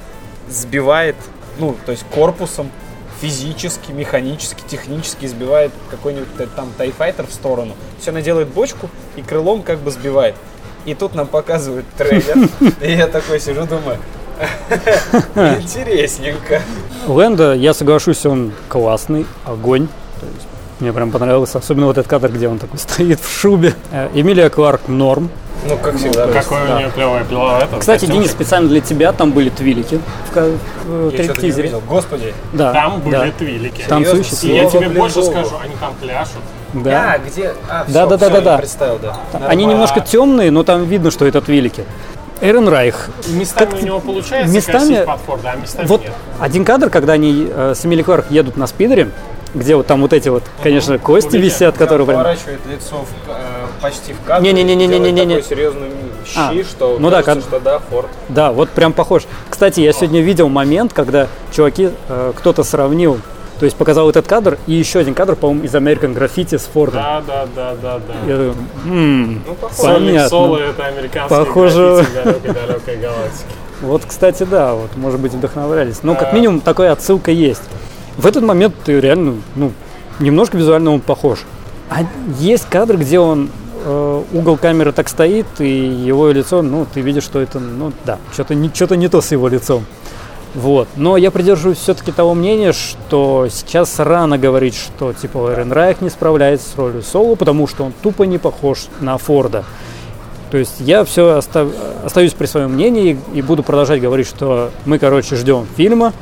сбивает, 0.48 1.14
ну, 1.60 1.76
то 1.86 1.92
есть 1.92 2.04
корпусом 2.12 2.68
физически, 3.20 3.92
механически, 3.92 4.60
технически 4.66 5.26
сбивает 5.26 5.70
какой-нибудь 5.88 6.28
там 6.56 6.72
тайфайтер 6.76 7.28
в 7.28 7.32
сторону. 7.32 7.76
Все 8.00 8.10
она 8.10 8.22
делает 8.22 8.48
бочку 8.48 8.90
и 9.14 9.22
крылом 9.22 9.62
как 9.62 9.78
бы 9.78 9.92
сбивает. 9.92 10.34
И 10.84 10.94
тут 10.94 11.14
нам 11.14 11.28
показывают 11.28 11.86
трейлер, 11.96 12.48
и 12.80 12.90
я 12.90 13.06
такой 13.06 13.38
сижу, 13.38 13.66
думаю, 13.66 13.98
интересненько. 15.36 16.62
Лэнда, 17.06 17.54
я 17.54 17.72
соглашусь, 17.72 18.26
он 18.26 18.52
классный, 18.68 19.26
огонь. 19.44 19.86
То 20.18 20.26
есть 20.26 20.48
мне 20.80 20.92
прям 20.92 21.10
понравился, 21.10 21.58
особенно 21.58 21.86
вот 21.86 21.98
этот 21.98 22.08
кадр, 22.10 22.28
где 22.30 22.48
он 22.48 22.58
такой 22.58 22.78
стоит 22.78 23.20
в 23.20 23.30
шубе. 23.30 23.74
Э, 23.92 24.08
Эмилия 24.14 24.48
Кларк 24.50 24.82
норм. 24.88 25.30
Ну, 25.68 25.76
как 25.76 25.96
всегда. 25.96 26.26
то 26.26 26.32
есть, 26.32 26.48
Какой 26.48 26.66
да. 26.66 26.74
у 26.74 26.78
нее 26.78 26.90
клевая 26.90 27.24
пила 27.24 27.58
этот 27.58 27.80
Кстати, 27.80 28.00
костюмчик. 28.00 28.14
Денис, 28.22 28.30
специально 28.30 28.68
для 28.68 28.80
тебя 28.80 29.12
там 29.12 29.32
были 29.32 29.50
твилики 29.50 30.00
в, 30.34 30.58
в 30.86 31.10
тизере. 31.38 31.70
Господи. 31.86 32.32
Да, 32.54 32.72
Там 32.72 33.00
были 33.00 33.12
да. 33.12 33.30
твилики. 33.36 33.84
Танцующие 33.86 34.52
И 34.52 34.56
я 34.56 34.70
тебе 34.70 34.88
больше 34.88 35.20
Богу. 35.20 35.32
скажу, 35.32 35.56
они 35.62 35.74
там 35.78 35.92
пляшут. 36.00 36.38
Да. 36.72 37.12
А, 37.14 37.18
где? 37.18 37.52
А, 37.68 37.84
Да, 37.88 38.06
да, 38.06 38.16
да, 38.16 38.30
да, 38.30 38.40
да. 38.40 38.56
Представил, 38.58 38.98
да. 39.02 39.18
Они 39.48 39.66
немножко 39.66 40.00
темные, 40.00 40.50
но 40.50 40.62
там 40.62 40.84
видно, 40.84 41.10
что 41.10 41.26
это 41.26 41.42
твилики. 41.42 41.84
Эрен 42.40 42.66
Райх. 42.66 43.10
Местами 43.28 43.70
Как- 43.70 43.82
у 43.82 43.84
него 43.84 44.00
получается 44.00 44.54
местами- 44.54 44.78
косить 44.94 45.04
под 45.04 45.20
Форда, 45.26 45.50
а 45.50 45.56
местами 45.56 45.86
Вот 45.86 46.00
нет. 46.00 46.12
один 46.40 46.64
кадр, 46.64 46.88
когда 46.88 47.12
они 47.12 47.46
э, 47.50 47.74
с 47.76 47.84
Эмили 47.84 48.00
Кларк 48.02 48.30
едут 48.30 48.56
на 48.56 48.66
спидере, 48.66 49.10
где 49.54 49.76
вот 49.76 49.86
там 49.86 50.00
вот 50.02 50.12
эти 50.12 50.28
вот, 50.28 50.42
конечно, 50.62 50.98
кости 50.98 51.28
Увидели? 51.28 51.44
висят, 51.46 51.76
которые 51.76 52.06
прям... 52.06 52.18
поворачивает 52.18 52.60
лицо 52.70 52.96
в, 52.96 53.30
э, 53.30 53.32
почти 53.82 54.12
в 54.12 54.20
кадр. 54.26 54.42
Не-не-не-не-не-не-не. 54.44 55.36
такой 55.36 55.42
серьезный 55.48 55.88
щи, 56.26 56.38
А, 56.38 56.52
что 56.64 56.96
ну 57.00 57.10
да, 57.10 57.22
кажется, 57.22 57.50
кад- 57.50 57.60
что 57.60 57.70
да, 57.70 57.78
Форд. 57.90 58.08
Да, 58.28 58.52
вот 58.52 58.70
прям 58.70 58.92
похож. 58.92 59.24
Кстати, 59.48 59.80
я 59.80 59.92
сегодня 59.92 60.20
видел 60.20 60.48
момент, 60.48 60.92
когда 60.92 61.26
чуваки, 61.52 61.90
э, 62.08 62.32
кто-то 62.36 62.62
сравнил, 62.62 63.18
то 63.58 63.64
есть 63.64 63.76
показал 63.76 64.08
этот 64.08 64.26
кадр 64.26 64.56
и 64.66 64.72
еще 64.72 65.00
один 65.00 65.14
кадр, 65.14 65.36
по-моему, 65.36 65.64
из 65.64 65.74
American 65.74 66.14
Graffiti 66.16 66.58
с 66.58 66.62
Фордом. 66.72 67.02
Да, 67.02 67.22
да, 67.26 67.46
да, 67.54 67.74
да, 67.82 67.98
да. 67.98 68.14
Я 68.26 68.36
думаю, 68.36 68.54
«М, 68.86 69.42
Ну, 69.46 69.54
похоже. 69.54 69.82
Понятно. 69.94 70.28
соло 70.28 70.56
это 70.58 70.86
американский 70.86 71.34
Похоже. 71.36 72.06
далекой-далекой 72.24 72.96
галактики. 72.96 73.44
Вот, 73.82 74.02
кстати, 74.06 74.42
да, 74.44 74.74
вот, 74.74 74.96
может 74.96 75.20
быть, 75.20 75.32
вдохновлялись. 75.32 76.02
Но 76.02 76.14
как 76.14 76.32
А. 76.32 76.36
минимум 76.36 76.60
такая 76.60 76.92
отсылка 76.92 77.30
есть. 77.30 77.62
В 78.20 78.26
этот 78.26 78.44
момент 78.44 78.74
ты 78.85 79.00
реально, 79.00 79.37
ну, 79.56 79.72
немножко 80.18 80.59
визуально 80.59 80.92
он 80.92 81.00
похож. 81.00 81.38
А 81.88 82.00
есть 82.38 82.66
кадры, 82.68 82.98
где 82.98 83.18
он 83.18 83.48
э, 83.83 84.22
угол 84.35 84.59
камеры 84.59 84.92
так 84.92 85.09
стоит, 85.09 85.46
и 85.59 85.87
его 85.87 86.30
лицо, 86.30 86.61
ну, 86.61 86.87
ты 86.92 87.00
видишь, 87.00 87.22
что 87.22 87.40
это, 87.40 87.59
ну, 87.59 87.94
да, 88.04 88.18
что-то 88.35 88.54
не, 88.54 88.68
что-то 88.68 88.96
не 88.96 89.09
то 89.09 89.22
с 89.22 89.33
его 89.33 89.48
лицом. 89.48 89.87
Вот. 90.54 90.87
Но 90.96 91.16
я 91.16 91.30
придерживаюсь 91.30 91.78
все-таки 91.78 92.12
того 92.12 92.35
мнения, 92.35 92.74
что 92.74 93.48
сейчас 93.50 93.98
рано 93.98 94.37
говорить, 94.37 94.74
что 94.74 95.14
типа 95.14 95.54
Эрен 95.54 95.72
Райх 95.72 96.02
не 96.02 96.11
справляется 96.11 96.68
с 96.68 96.76
ролью 96.76 97.02
Соло, 97.02 97.37
потому 97.37 97.66
что 97.66 97.85
он 97.85 97.94
тупо 98.02 98.24
не 98.24 98.37
похож 98.37 98.88
на 99.00 99.16
Форда. 99.16 99.64
То 100.50 100.59
есть 100.59 100.74
я 100.80 101.04
все 101.04 101.40
остаюсь 102.04 102.35
при 102.35 102.44
своем 102.44 102.72
мнении 102.72 103.18
и 103.33 103.40
буду 103.40 103.62
продолжать 103.62 104.02
говорить, 104.02 104.26
что 104.26 104.72
мы, 104.85 104.98
короче, 104.98 105.37
ждем 105.37 105.66
фильма, 105.74 106.12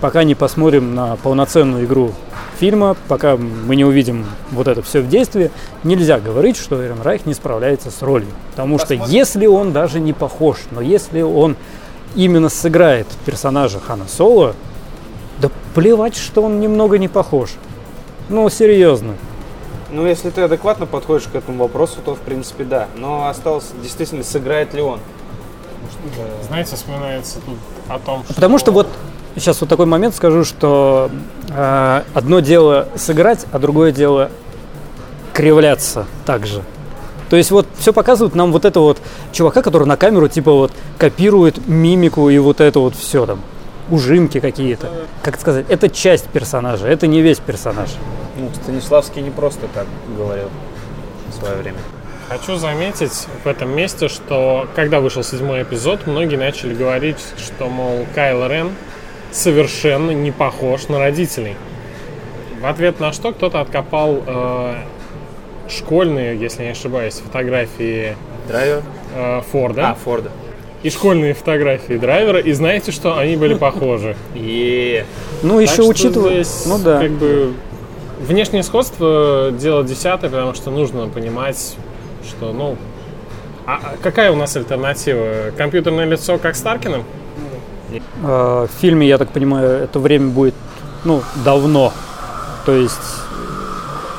пока 0.00 0.24
не 0.24 0.34
посмотрим 0.34 0.94
на 0.94 1.16
полноценную 1.16 1.84
игру 1.84 2.12
фильма, 2.58 2.96
пока 3.08 3.36
мы 3.36 3.76
не 3.76 3.84
увидим 3.84 4.26
вот 4.50 4.68
это 4.68 4.82
все 4.82 5.00
в 5.00 5.08
действии, 5.08 5.50
нельзя 5.84 6.20
говорить, 6.20 6.56
что 6.56 6.84
Эрен 6.84 7.02
Райх 7.02 7.26
не 7.26 7.34
справляется 7.34 7.90
с 7.90 8.02
ролью. 8.02 8.28
Потому 8.50 8.78
что 8.78 8.88
Посмотрим. 8.88 9.14
если 9.14 9.46
он 9.46 9.72
даже 9.72 10.00
не 10.00 10.12
похож, 10.12 10.58
но 10.70 10.80
если 10.80 11.22
он 11.22 11.56
именно 12.14 12.48
сыграет 12.48 13.06
персонажа 13.24 13.80
Хана 13.80 14.06
Соло, 14.08 14.54
да 15.40 15.50
плевать, 15.74 16.16
что 16.16 16.42
он 16.42 16.60
немного 16.60 16.98
не 16.98 17.08
похож. 17.08 17.50
Ну, 18.28 18.48
серьезно. 18.50 19.14
Ну, 19.90 20.06
если 20.06 20.30
ты 20.30 20.42
адекватно 20.42 20.84
подходишь 20.84 21.28
к 21.28 21.34
этому 21.34 21.62
вопросу, 21.62 21.98
то, 22.04 22.14
в 22.14 22.18
принципе, 22.18 22.64
да. 22.64 22.88
Но 22.96 23.28
осталось, 23.28 23.70
действительно, 23.82 24.22
сыграет 24.22 24.74
ли 24.74 24.82
он. 24.82 25.00
Знаете, 26.46 26.76
вспоминается 26.76 27.40
тут 27.40 27.56
о 27.88 27.98
том, 27.98 28.24
что... 28.24 28.34
Потому 28.34 28.58
что 28.58 28.72
вот 28.72 28.88
сейчас 29.36 29.60
вот 29.60 29.68
такой 29.68 29.86
момент 29.86 30.14
скажу, 30.14 30.44
что 30.44 31.10
э, 31.50 32.02
одно 32.14 32.40
дело 32.40 32.88
сыграть, 32.96 33.46
а 33.52 33.58
другое 33.58 33.92
дело 33.92 34.30
кривляться 35.32 36.06
также. 36.26 36.62
То 37.30 37.36
есть 37.36 37.50
вот 37.50 37.66
все 37.78 37.92
показывают 37.92 38.34
нам 38.34 38.52
вот 38.52 38.64
это 38.64 38.80
вот 38.80 38.98
чувака, 39.32 39.62
который 39.62 39.86
на 39.86 39.96
камеру 39.96 40.28
типа 40.28 40.52
вот 40.52 40.72
копирует 40.98 41.66
мимику 41.66 42.30
и 42.30 42.38
вот 42.38 42.60
это 42.60 42.80
вот 42.80 42.94
все 42.94 43.26
там 43.26 43.40
ужимки 43.90 44.40
какие-то. 44.40 44.90
Как 45.22 45.38
сказать, 45.40 45.66
это 45.68 45.88
часть 45.88 46.26
персонажа, 46.28 46.86
это 46.86 47.06
не 47.06 47.22
весь 47.22 47.38
персонаж. 47.38 47.90
Ну, 48.36 48.50
Станиславский 48.62 49.22
не 49.22 49.30
просто 49.30 49.66
так 49.74 49.86
говорил 50.16 50.48
в 51.28 51.34
свое 51.34 51.56
время. 51.56 51.78
Хочу 52.28 52.56
заметить 52.56 53.26
в 53.42 53.46
этом 53.46 53.74
месте, 53.74 54.08
что 54.08 54.68
когда 54.76 55.00
вышел 55.00 55.22
седьмой 55.22 55.62
эпизод, 55.62 56.06
многие 56.06 56.36
начали 56.36 56.74
говорить, 56.74 57.18
что, 57.38 57.68
мол, 57.68 58.06
Кайл 58.14 58.46
Рен 58.46 58.70
совершенно 59.30 60.10
не 60.12 60.30
похож 60.30 60.88
на 60.88 60.98
родителей. 60.98 61.54
В 62.60 62.66
ответ 62.66 62.98
на 63.00 63.12
что 63.12 63.32
кто-то 63.32 63.60
откопал 63.60 64.22
э, 64.26 64.74
школьные, 65.68 66.36
если 66.38 66.64
не 66.64 66.70
ошибаюсь, 66.70 67.14
фотографии 67.14 68.16
Драйвер? 68.48 68.82
э, 69.14 69.40
Форда 69.52 69.90
А, 69.90 69.94
Форда. 69.94 70.30
и 70.82 70.90
школьные 70.90 71.34
фотографии 71.34 71.94
драйвера, 71.94 72.38
и 72.40 72.52
знаете, 72.52 72.90
что 72.92 73.16
они 73.18 73.36
были 73.36 73.54
похожи. 73.54 74.16
е 74.34 75.04
Ну, 75.42 75.60
еще 75.60 75.82
учитывая. 75.82 76.44
Ну 76.66 76.78
да. 76.78 77.00
Как 77.00 77.10
бы 77.12 77.52
внешнее 78.20 78.62
сходство 78.64 79.52
дело 79.52 79.84
десятое, 79.84 80.30
потому 80.30 80.54
что 80.54 80.70
нужно 80.70 81.08
понимать, 81.08 81.76
что, 82.26 82.52
ну, 82.52 82.76
а 83.66 83.74
а 83.82 83.94
какая 84.02 84.32
у 84.32 84.36
нас 84.36 84.56
альтернатива? 84.56 85.52
Компьютерное 85.56 86.06
лицо, 86.06 86.38
как 86.38 86.56
Старкиным? 86.56 87.04
Э, 87.90 88.66
в 88.66 88.80
фильме, 88.80 89.06
я 89.08 89.18
так 89.18 89.30
понимаю, 89.30 89.70
это 89.82 89.98
время 89.98 90.28
будет, 90.28 90.54
ну, 91.04 91.22
давно. 91.44 91.92
То 92.66 92.72
есть 92.72 92.94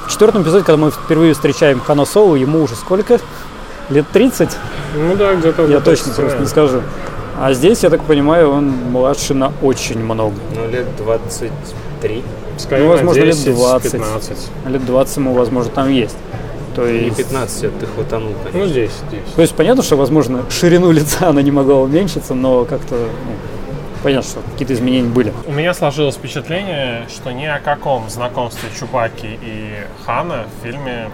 в 0.08 0.12
четвертом 0.12 0.42
эпизоде, 0.44 0.64
когда 0.64 0.78
мы 0.78 0.92
впервые 0.92 1.34
встречаем 1.34 1.80
Хана 1.80 2.06
Соло, 2.06 2.36
ему 2.36 2.64
уже 2.64 2.76
сколько? 2.76 3.20
Лет 3.90 4.06
30? 4.12 4.50
Ну 4.96 5.16
да, 5.16 5.36
где-то. 5.36 5.66
Я 5.68 5.80
точно 5.82 6.14
просто 6.14 6.40
не 6.40 6.48
скажу. 6.48 6.82
А 7.40 7.54
здесь, 7.54 7.84
я 7.84 7.90
так 7.90 8.04
понимаю, 8.04 8.52
он 8.52 8.70
младше 8.70 9.34
на 9.34 9.54
очень 9.62 10.00
много. 10.00 10.36
Ну, 10.56 10.68
лет 10.70 10.86
23. 10.98 12.24
Скорее, 12.58 12.84
Ну, 12.84 12.90
возможно, 12.90 13.22
на 13.22 13.26
лет 13.26 13.36
10, 13.36 13.56
20. 13.56 13.92
15. 13.94 14.38
Лет 14.68 14.86
20 14.86 15.18
ему, 15.18 15.34
возможно, 15.34 15.72
там 15.72 15.90
есть. 15.90 16.18
То 16.76 16.86
Не 16.88 17.06
есть, 17.06 17.18
15, 17.18 17.64
это 17.64 17.80
ты 17.80 17.86
хватанул, 17.86 18.34
конечно. 18.44 18.60
Ну, 18.60 18.66
здесь, 18.68 18.92
здесь. 19.10 19.34
то 19.36 19.42
есть 19.42 19.56
понятно, 19.56 19.84
что, 19.84 19.96
возможно, 19.96 20.44
ширину 20.50 20.92
лица 20.92 21.30
она 21.30 21.42
не 21.42 21.52
могла 21.52 21.78
уменьшиться, 21.78 22.34
но 22.34 22.66
как-то 22.66 22.96
ну, 22.96 23.32
понятно, 24.04 24.30
что 24.30 24.42
какие-то 24.52 24.74
изменения 24.74 25.08
были. 25.10 25.34
У 25.46 25.52
меня 25.52 25.74
сложилось 25.74 26.16
впечатление, 26.16 27.06
что 27.10 27.32
ни 27.32 27.46
о 27.46 27.60
каком 27.60 28.10
знакомстве 28.10 28.70
Чупаки 28.78 29.40
и 29.42 29.74
Хана 30.06 30.46
в 30.60 30.64
фильме 30.66 31.10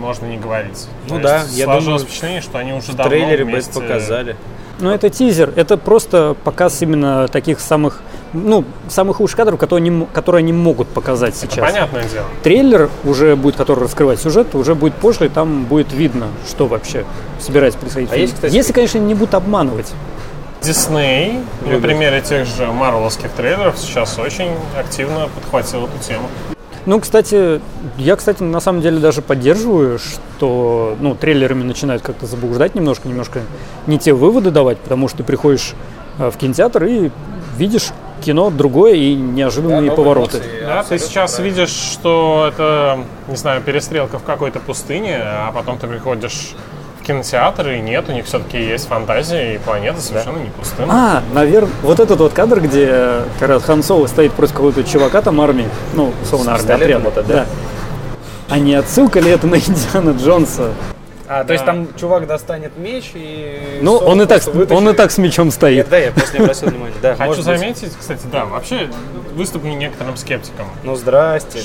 можно 0.00 0.26
не 0.26 0.36
говорить. 0.36 0.88
Ну 1.08 1.16
То 1.16 1.22
да, 1.22 1.38
есть 1.42 1.56
я 1.56 1.64
сложилось 1.64 2.02
думаю, 2.02 2.06
впечатление, 2.06 2.40
что 2.40 2.58
они 2.58 2.72
уже 2.72 2.92
В 2.92 2.96
давно 2.96 3.10
трейлере 3.10 3.44
бы 3.44 3.50
вместе... 3.52 3.70
это 3.70 3.80
показали. 3.80 4.36
Но 4.80 4.92
это 4.92 5.10
тизер, 5.10 5.52
это 5.54 5.76
просто 5.76 6.34
показ 6.42 6.82
именно 6.82 7.28
таких 7.28 7.60
самых, 7.60 8.02
ну, 8.32 8.64
самых 8.88 9.20
лучших 9.20 9.36
кадров, 9.36 9.60
которые 9.60 9.86
они, 9.88 10.06
которые 10.12 10.40
они 10.40 10.52
могут 10.52 10.88
показать 10.88 11.36
Это 11.36 11.46
сейчас. 11.52 11.64
понятное 11.70 12.02
дело. 12.08 12.24
Трейлер 12.42 12.90
уже 13.04 13.36
будет, 13.36 13.54
который 13.56 13.84
раскрывает 13.84 14.20
сюжет, 14.20 14.54
уже 14.56 14.74
будет 14.74 14.94
позже, 14.94 15.26
и 15.26 15.28
там 15.28 15.64
будет 15.64 15.92
видно, 15.92 16.28
что 16.48 16.66
вообще 16.66 17.04
собирается 17.38 17.78
происходить. 17.78 18.10
А 18.10 18.16
есть, 18.16 18.34
кстати, 18.34 18.52
Если, 18.52 18.72
конечно, 18.72 18.98
не 18.98 19.14
будут 19.14 19.34
обманывать. 19.34 19.92
Дисней 20.62 21.40
на 21.66 21.80
примере 21.80 22.20
тех 22.20 22.46
же 22.46 22.66
марвеловских 22.66 23.30
трейлеров 23.30 23.78
сейчас 23.78 24.18
очень 24.18 24.52
активно 24.78 25.28
подхватил 25.34 25.86
эту 25.86 25.98
тему. 25.98 26.28
Ну, 26.84 27.00
кстати, 27.00 27.60
я, 27.96 28.16
кстати, 28.16 28.42
на 28.42 28.60
самом 28.60 28.80
деле 28.80 28.98
даже 28.98 29.22
поддерживаю, 29.22 29.98
что, 29.98 30.96
ну, 31.00 31.14
трейлерами 31.14 31.62
начинают 31.62 32.02
как-то 32.02 32.26
заблуждать 32.26 32.74
немножко, 32.74 33.08
немножко 33.08 33.40
не 33.86 33.98
те 33.98 34.12
выводы 34.12 34.50
давать, 34.50 34.78
потому 34.78 35.08
что 35.08 35.18
ты 35.18 35.24
приходишь 35.24 35.74
э, 36.18 36.30
в 36.30 36.36
кинотеатр 36.36 36.84
и 36.84 37.10
видишь 37.56 37.90
кино 38.24 38.50
другое 38.50 38.94
и 38.94 39.14
неожиданные 39.14 39.92
повороты. 39.92 40.42
Да, 40.64 40.82
ты 40.82 40.98
сейчас 40.98 41.38
видишь, 41.38 41.70
что 41.70 42.50
это, 42.52 43.00
не 43.28 43.36
знаю, 43.36 43.62
перестрелка 43.62 44.18
в 44.18 44.22
какой-то 44.22 44.58
пустыне, 44.58 45.20
а 45.22 45.52
потом 45.52 45.78
ты 45.78 45.86
приходишь 45.86 46.54
в 47.02 47.06
кинотеатр, 47.06 47.68
и 47.68 47.80
нет, 47.80 48.08
у 48.08 48.12
них 48.12 48.24
все-таки 48.26 48.58
есть 48.58 48.86
фантазия, 48.86 49.54
и 49.54 49.58
планета 49.58 50.00
совершенно 50.00 50.38
не 50.38 50.50
пустынна. 50.50 51.18
А, 51.18 51.22
наверное, 51.34 51.70
вот 51.82 52.00
этот 52.00 52.18
вот 52.20 52.32
кадр, 52.32 52.60
где 52.60 53.22
как 53.38 53.48
раз 53.48 53.64
Хан 53.64 53.82
Соло 53.82 54.06
стоит 54.06 54.32
против 54.32 54.54
какого-то 54.54 54.84
чувака 54.84 55.20
там 55.20 55.40
армии, 55.40 55.68
ну, 55.94 56.12
условно, 56.22 56.54
армия, 56.54 56.74
отряда, 56.74 57.08
это, 57.08 57.22
да? 57.22 57.46
А 58.48 58.58
не 58.58 58.74
отсылка 58.74 59.18
ли 59.20 59.30
это 59.30 59.46
на 59.46 59.54
Индиана 59.56 60.16
Джонса? 60.16 60.72
А, 61.28 61.44
то 61.44 61.52
есть 61.52 61.64
там 61.64 61.88
чувак 61.98 62.26
достанет 62.26 62.76
меч 62.76 63.12
и... 63.14 63.78
Ну, 63.80 63.96
он 63.96 64.20
и 64.20 64.26
так, 64.26 64.44
вытащит. 64.46 64.72
он 64.72 64.88
и 64.88 64.92
так 64.92 65.10
с 65.10 65.18
мечом 65.18 65.50
стоит. 65.50 65.76
Нет, 65.78 65.88
да, 65.88 65.98
я 65.98 66.10
просто 66.12 66.36
не 66.36 66.44
обратил 66.44 66.68
внимания. 66.68 66.94
Да, 67.00 67.14
Хочу 67.16 67.42
заметить, 67.42 67.92
кстати, 67.98 68.20
да, 68.30 68.44
вообще 68.44 68.90
выступлю 69.34 69.72
некоторым 69.72 70.16
скептиком. 70.16 70.66
Ну, 70.82 70.94
здрасте. 70.94 71.62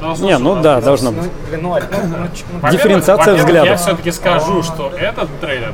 Должно 0.00 0.26
Не, 0.26 0.36
же 0.36 0.42
ну 0.42 0.52
быть. 0.54 0.62
да, 0.62 0.80
должно 0.80 1.10
Ну, 1.10 1.22
быть. 1.22 1.30
ну, 1.52 1.58
ну, 1.60 1.78
ну, 1.90 2.28
ну, 2.62 2.70
Дифференциация 2.70 3.34
взглядов. 3.34 3.68
Я 3.70 3.76
все-таки 3.76 4.10
скажу, 4.12 4.62
что 4.62 4.90
этот 4.90 5.28
трейлер 5.40 5.72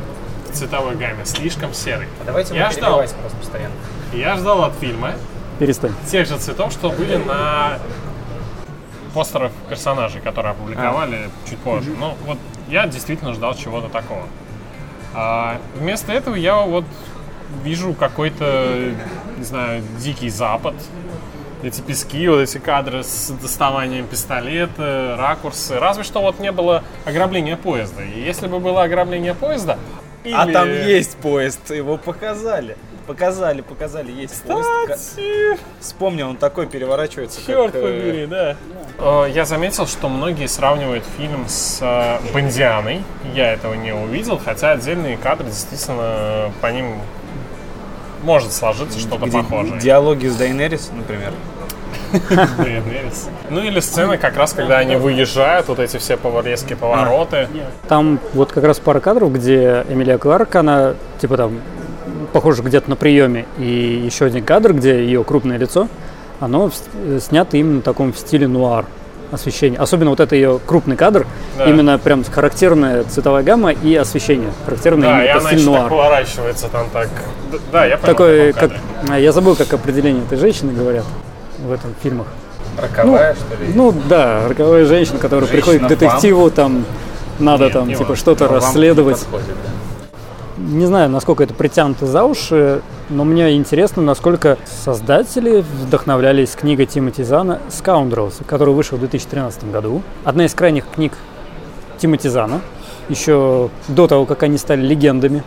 в 0.50 0.54
цветовой 0.56 0.94
гамме 0.96 1.24
слишком 1.24 1.72
серый. 1.74 2.08
Давайте 2.24 2.54
Я 2.54 2.70
ждал. 2.70 2.98
просто 2.98 3.16
постоянно. 3.40 3.74
Я 4.12 4.36
ждал 4.36 4.64
от 4.64 4.74
фильма 4.74 5.12
Перестань. 5.58 5.92
тех 6.10 6.26
же 6.28 6.36
цветов, 6.38 6.72
что 6.72 6.90
были 6.90 7.16
на 7.16 7.78
постерах 9.14 9.52
персонажей, 9.68 10.20
которые 10.20 10.52
опубликовали 10.52 11.30
чуть 11.48 11.58
позже. 11.58 11.90
Ну, 11.98 12.14
вот 12.26 12.38
я 12.68 12.86
действительно 12.86 13.32
ждал 13.34 13.54
чего-то 13.54 13.88
такого. 13.88 14.22
А 15.14 15.56
вместо 15.78 16.12
этого 16.12 16.34
я 16.34 16.56
вот 16.60 16.84
вижу 17.62 17.92
какой-то, 17.92 18.92
не 19.36 19.44
знаю, 19.44 19.82
дикий 19.98 20.30
запад. 20.30 20.74
Эти 21.62 21.80
пески, 21.80 22.26
вот 22.28 22.40
эти 22.40 22.58
кадры 22.58 23.04
с 23.04 23.30
доставанием 23.40 24.06
пистолета, 24.06 25.16
ракурсы. 25.18 25.78
Разве 25.78 26.02
что 26.02 26.20
вот 26.20 26.40
не 26.40 26.50
было 26.50 26.82
ограбления 27.04 27.56
поезда. 27.56 28.02
И 28.02 28.20
если 28.20 28.48
бы 28.48 28.58
было 28.58 28.82
ограбление 28.82 29.34
поезда... 29.34 29.78
А 30.24 30.44
или- 30.44 30.52
там 30.52 30.68
есть 30.70 31.16
поезд, 31.16 31.70
его 31.70 31.96
показали. 31.96 32.76
Показали, 33.06 33.60
показали, 33.62 34.12
есть 34.12 34.42
поезд. 34.44 34.68
Кстати, 34.88 35.58
Вспомнил, 35.80 36.28
он 36.30 36.36
такой 36.36 36.66
переворачивается. 36.68 37.38
как, 37.40 37.46
Черт 37.46 37.74
э, 37.74 37.82
побери, 37.82 38.26
да. 38.26 38.56
Э, 38.98 39.28
Я 39.34 39.44
заметил, 39.44 39.88
что 39.88 40.08
многие 40.08 40.46
сравнивают 40.46 41.04
фильм 41.18 41.46
с 41.48 41.78
э, 41.80 42.18
Бондианой. 42.32 43.02
Я 43.34 43.52
этого 43.52 43.74
не 43.74 43.92
увидел, 43.92 44.38
хотя 44.38 44.70
отдельные 44.72 45.16
кадры 45.16 45.46
действительно 45.46 46.52
по 46.60 46.68
ним 46.68 47.00
может 48.22 48.52
сложиться 48.52 48.98
что-то 48.98 49.26
где 49.26 49.38
похожее. 49.38 49.80
Диалоги 49.80 50.26
с 50.26 50.36
Дайнерис, 50.36 50.90
например. 50.94 51.32
Ну 53.48 53.62
или 53.62 53.80
сцена 53.80 54.18
как 54.18 54.36
раз, 54.36 54.52
когда 54.52 54.78
они 54.78 54.96
выезжают, 54.96 55.68
вот 55.68 55.78
эти 55.78 55.96
все 55.96 56.16
поворезкие 56.16 56.76
повороты. 56.76 57.48
Там 57.88 58.18
вот 58.34 58.52
как 58.52 58.64
раз 58.64 58.78
пара 58.78 59.00
кадров, 59.00 59.32
где 59.32 59.84
Эмилия 59.88 60.18
Кларк, 60.18 60.54
она 60.56 60.94
типа 61.20 61.36
там 61.36 61.60
похоже 62.32 62.62
где-то 62.62 62.90
на 62.90 62.96
приеме, 62.96 63.46
и 63.58 64.02
еще 64.04 64.26
один 64.26 64.44
кадр, 64.44 64.74
где 64.74 65.04
ее 65.04 65.24
крупное 65.24 65.56
лицо, 65.56 65.88
оно 66.40 66.70
снято 67.20 67.56
именно 67.56 67.80
в 67.80 67.84
таком 67.84 68.14
стиле 68.14 68.46
нуар 68.48 68.86
освещение. 69.32 69.80
Особенно 69.80 70.10
вот 70.10 70.20
это 70.20 70.36
ее 70.36 70.60
крупный 70.64 70.96
кадр, 70.96 71.26
Да. 71.58 71.64
именно 71.64 71.98
прям 71.98 72.22
характерная 72.24 73.04
цветовая 73.04 73.42
гамма 73.42 73.72
и 73.72 73.94
освещение. 73.96 74.50
Характерное 74.64 75.08
Да, 75.08 75.18
именно 75.24 75.32
по 75.34 75.38
она 75.40 75.48
стилю 75.48 75.60
еще 75.60 75.70
так 75.72 75.78
нуар. 75.80 75.90
поворачивается 75.90 76.68
там 76.68 76.86
так. 76.92 77.08
Да, 77.72 77.84
я 77.86 77.96
понял. 77.96 78.12
Такой, 78.12 78.52
как, 78.52 78.70
а, 79.08 79.18
я 79.18 79.32
забыл, 79.32 79.56
как 79.56 79.72
определение 79.72 80.22
этой 80.22 80.38
женщины 80.38 80.72
говорят 80.72 81.04
в 81.58 81.72
этом 81.72 81.94
фильмах. 82.02 82.26
Роковая, 82.80 83.34
что 83.34 83.62
ли? 83.62 83.72
Ну 83.74 83.92
да, 84.08 84.48
роковая 84.48 84.84
женщина, 84.86 85.18
которая 85.18 85.48
приходит 85.48 85.82
к 85.82 85.88
детективу, 85.88 86.50
там 86.50 86.84
надо 87.38 87.64
Нет, 87.64 87.72
там 87.72 87.88
не 87.88 87.94
типа 87.96 88.16
что-то 88.16 88.44
Но 88.44 88.50
вам 88.52 88.60
не 88.60 88.64
расследовать. 88.66 89.18
подходит, 89.20 89.46
да. 89.48 90.62
Не 90.62 90.86
знаю, 90.86 91.10
насколько 91.10 91.42
это 91.42 91.54
притянуто 91.54 92.06
за 92.06 92.24
уши, 92.24 92.82
но 93.12 93.24
мне 93.24 93.54
интересно, 93.56 94.02
насколько 94.02 94.56
создатели 94.84 95.64
вдохновлялись 95.82 96.50
книгой 96.50 96.86
Тимоти 96.86 97.22
Зана 97.22 97.60
«Scoundrels», 97.68 98.42
которая 98.46 98.74
вышла 98.74 98.96
в 98.96 99.00
2013 99.00 99.70
году. 99.70 100.02
Одна 100.24 100.46
из 100.46 100.54
крайних 100.54 100.86
книг 100.88 101.12
Тимоти 101.98 102.28
Зана, 102.28 102.60
еще 103.08 103.68
до 103.88 104.06
того, 104.06 104.24
как 104.24 104.42
они 104.42 104.56
стали 104.56 104.80
легендами. 104.80 105.42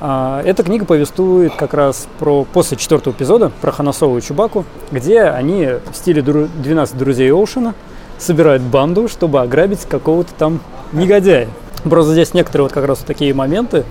А, 0.00 0.42
Эта 0.44 0.62
книга 0.62 0.84
повествует 0.84 1.54
как 1.54 1.74
раз 1.74 2.08
про 2.18 2.44
после 2.44 2.76
четвертого 2.76 3.12
эпизода, 3.14 3.52
про 3.60 3.70
Ханасову 3.70 4.18
и 4.18 4.20
Чубаку, 4.20 4.64
где 4.90 5.22
они 5.22 5.66
в 5.90 5.94
стиле 5.94 6.22
дру- 6.22 6.48
12 6.62 6.96
друзей 6.98 7.30
Оушена 7.32 7.74
собирают 8.18 8.62
банду, 8.62 9.08
чтобы 9.08 9.40
ограбить 9.40 9.86
какого-то 9.86 10.32
там 10.34 10.60
негодяя. 10.92 11.48
Просто 11.84 12.12
здесь 12.12 12.34
некоторые 12.34 12.64
вот 12.64 12.72
как 12.72 12.84
раз 12.84 12.98
вот 12.98 13.06
такие 13.06 13.32
моменты 13.32 13.84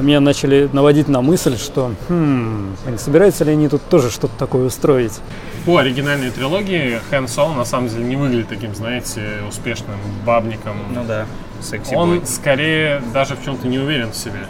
меня 0.00 0.20
начали 0.20 0.68
наводить 0.72 1.08
на 1.08 1.20
мысль, 1.20 1.56
что 1.58 1.92
хм, 2.08 2.74
а 2.86 2.90
не 2.90 2.98
собираются 2.98 3.44
ли 3.44 3.52
они 3.52 3.68
тут 3.68 3.82
тоже 3.88 4.10
что-то 4.10 4.32
такое 4.38 4.64
устроить? 4.66 5.20
По 5.66 5.78
оригинальной 5.78 6.30
трилогии 6.30 6.98
Хэн 7.10 7.28
Соло 7.28 7.52
на 7.54 7.64
самом 7.64 7.88
деле 7.88 8.04
не 8.04 8.16
выглядит 8.16 8.48
таким, 8.48 8.74
знаете, 8.74 9.22
успешным 9.48 9.96
бабником. 10.24 10.76
Ну 10.94 11.04
да, 11.04 11.26
секси 11.60 11.94
Он 11.94 12.18
бой. 12.18 12.26
скорее 12.26 13.02
даже 13.12 13.36
в 13.36 13.44
чем-то 13.44 13.66
не 13.68 13.78
уверен 13.78 14.10
в 14.12 14.16
себе. 14.16 14.40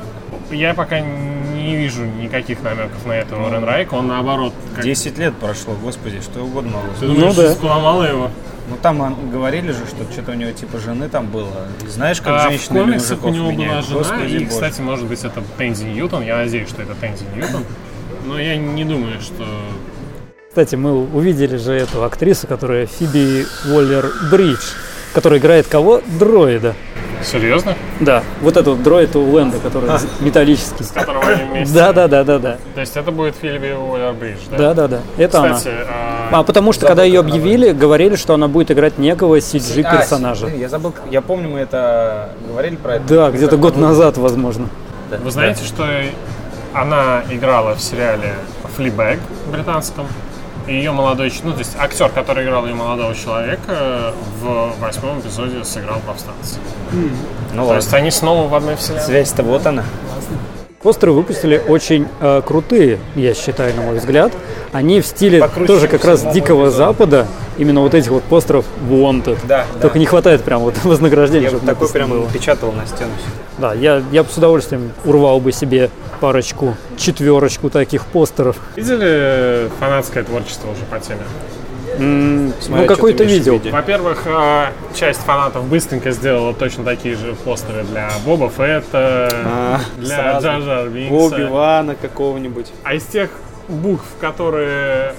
Я 0.50 0.74
пока 0.74 1.00
не 1.00 1.76
вижу 1.76 2.04
никаких 2.04 2.62
намеков 2.62 3.04
на 3.06 3.12
этого 3.12 3.50
Рен 3.52 3.64
Райка. 3.64 3.94
Он 3.94 4.06
наоборот, 4.08 4.52
как... 4.74 4.84
10 4.84 5.18
лет 5.18 5.34
прошло, 5.34 5.74
господи, 5.82 6.20
что 6.20 6.40
угодно 6.44 6.72
могло 6.72 6.90
Ты 7.00 7.06
думаешь, 7.06 7.36
Ну 7.36 7.42
да. 7.42 7.54
сломала 7.54 8.02
его? 8.04 8.30
Ну 8.68 8.76
там 8.80 9.30
говорили 9.30 9.72
же, 9.72 9.80
что 9.86 10.10
что-то 10.12 10.32
у 10.32 10.34
него 10.34 10.52
типа 10.52 10.78
жены 10.78 11.08
там 11.08 11.26
было. 11.26 11.66
И 11.84 11.88
знаешь, 11.88 12.20
как 12.20 12.28
А 12.44 12.48
в 12.48 12.50
женщины 12.50 12.78
или 12.78 12.84
комиксах 12.84 13.24
у 13.24 13.28
него 13.28 13.44
была 13.46 13.52
меняют? 13.52 13.86
жена, 13.86 13.98
Господи 13.98 14.32
и, 14.34 14.38
боже. 14.38 14.46
кстати, 14.50 14.80
может 14.80 15.06
быть, 15.06 15.24
это 15.24 15.42
Тензи 15.58 15.84
Ньютон. 15.84 16.22
Я 16.22 16.36
надеюсь, 16.36 16.68
что 16.68 16.82
это 16.82 16.94
Тензи 16.94 17.24
Ньютон. 17.34 17.64
Но 18.24 18.38
я 18.38 18.56
не 18.56 18.84
думаю, 18.84 19.20
что... 19.20 19.44
Кстати, 20.48 20.76
мы 20.76 20.92
увидели 21.06 21.56
же 21.56 21.72
эту 21.72 22.04
актрису, 22.04 22.46
которая 22.46 22.86
Фиби 22.86 23.46
Уоллер 23.68 24.10
Бридж, 24.30 24.60
которая 25.14 25.40
играет 25.40 25.66
кого? 25.66 26.02
Дроида. 26.18 26.74
Серьезно? 27.24 27.74
Да, 28.00 28.22
вот 28.40 28.56
этот 28.56 28.82
дроид 28.82 29.14
у 29.16 29.22
Лэнда, 29.30 29.58
который 29.58 29.90
металлический. 30.20 30.84
С 30.84 30.88
которого 30.90 31.24
они 31.26 31.44
вместе? 31.50 31.74
Да, 31.74 31.92
да, 31.92 32.08
да, 32.08 32.24
да, 32.24 32.38
да. 32.38 32.56
То 32.74 32.80
есть 32.80 32.96
это 32.96 33.10
будет 33.12 33.36
Филиппи 33.40 33.66
Уоллер-Бридж, 33.74 34.38
да? 34.50 34.56
Да, 34.58 34.74
да, 34.74 34.88
да. 34.88 35.00
Это 35.16 35.36
Кстати, 35.56 35.68
она. 35.68 35.86
а, 36.32 36.40
А 36.40 36.42
потому 36.42 36.72
что 36.72 36.86
когда 36.86 37.04
ее 37.04 37.20
объявили, 37.20 37.70
говорили, 37.72 38.16
что 38.16 38.34
она 38.34 38.48
будет 38.48 38.70
играть 38.70 38.98
некого 38.98 39.36
CG 39.36 39.82
А, 39.84 39.96
персонажа. 39.98 40.48
я 40.48 40.68
забыл, 40.68 40.94
я 41.10 41.20
помню, 41.22 41.48
мы 41.48 41.60
это 41.60 42.30
говорили 42.48 42.76
про 42.76 42.96
это. 42.96 43.04
Да, 43.06 43.30
где-то 43.30 43.56
год 43.56 43.76
назад, 43.76 44.16
возможно. 44.18 44.68
Да. 45.10 45.18
вы 45.18 45.30
знаете, 45.30 45.64
что 45.64 45.84
она 46.74 47.22
играла 47.30 47.74
в 47.74 47.80
сериале 47.82 48.34
Fleabag 48.76 49.18
британском, 49.52 50.06
ее 50.66 50.92
молодой, 50.92 51.32
ну 51.42 51.52
то 51.52 51.58
есть 51.58 51.76
актер, 51.78 52.08
который 52.10 52.44
играл 52.44 52.66
ее 52.66 52.74
молодого 52.74 53.14
человека, 53.14 54.12
в 54.40 54.72
восьмом 54.80 55.20
эпизоде 55.20 55.64
сыграл 55.64 56.00
повстанца. 56.06 56.58
Ну 57.54 57.66
То 57.66 57.74
есть 57.74 57.88
ладно. 57.88 57.98
они 57.98 58.10
снова 58.10 58.48
в 58.48 58.54
одной 58.54 58.76
вселенной. 58.76 59.04
Связь-то 59.04 59.42
вот 59.42 59.66
она. 59.66 59.84
Постеры 60.82 61.12
выпустили 61.12 61.62
очень 61.68 62.08
э, 62.20 62.42
крутые, 62.44 62.98
я 63.14 63.34
считаю, 63.34 63.72
на 63.76 63.82
мой 63.82 63.98
взгляд. 63.98 64.32
Они 64.72 65.00
в 65.00 65.06
стиле 65.06 65.38
Покруче, 65.38 65.66
тоже 65.72 65.86
как 65.86 66.04
раз 66.04 66.22
Дикого 66.22 66.64
эпизоде. 66.64 66.76
Запада. 66.76 67.26
Именно 67.56 67.82
вот 67.82 67.94
этих 67.94 68.10
вот 68.10 68.24
постеров 68.24 68.64
Wanted. 68.90 69.38
Да, 69.46 69.64
Только 69.80 69.94
да. 69.94 70.00
не 70.00 70.06
хватает 70.06 70.42
прям 70.42 70.62
вот 70.62 70.74
вознаграждения, 70.84 71.44
Я 71.44 71.50
бы 71.52 71.56
чтобы 71.58 71.72
такой 71.72 71.88
прям 71.88 72.10
было. 72.10 72.28
печатал 72.30 72.72
на 72.72 72.84
стену. 72.86 73.12
Да, 73.58 73.74
я, 73.74 74.02
я 74.10 74.24
бы 74.24 74.30
с 74.30 74.36
удовольствием 74.36 74.90
урвал 75.04 75.38
бы 75.38 75.52
себе 75.52 75.88
парочку, 76.20 76.74
четверочку 76.96 77.70
таких 77.70 78.04
постеров. 78.06 78.56
Видели 78.74 79.68
фанатское 79.78 80.24
творчество 80.24 80.68
уже 80.70 80.82
по 80.90 80.98
теме? 80.98 81.20
Смотря, 81.96 82.82
ну, 82.82 82.86
какой-то 82.86 83.24
видел. 83.24 83.60
Во-первых, 83.70 84.22
э, 84.26 84.66
часть 84.94 85.20
фанатов 85.20 85.64
быстренько 85.64 86.10
сделала 86.10 86.54
точно 86.54 86.84
такие 86.84 87.16
же 87.16 87.34
постеры 87.44 87.84
для 87.84 88.10
Боба 88.24 88.48
Фетта, 88.50 89.28
А, 89.44 89.80
для 89.98 90.16
сразу. 90.16 90.46
Джа 90.48 90.58
Джа 90.60 90.86
Бинкса. 90.88 91.14
Оби-Вана 91.36 91.94
какого-нибудь. 91.94 92.72
А 92.84 92.94
из 92.94 93.04
тех 93.04 93.30
букв, 93.68 94.04
которые 94.20 95.14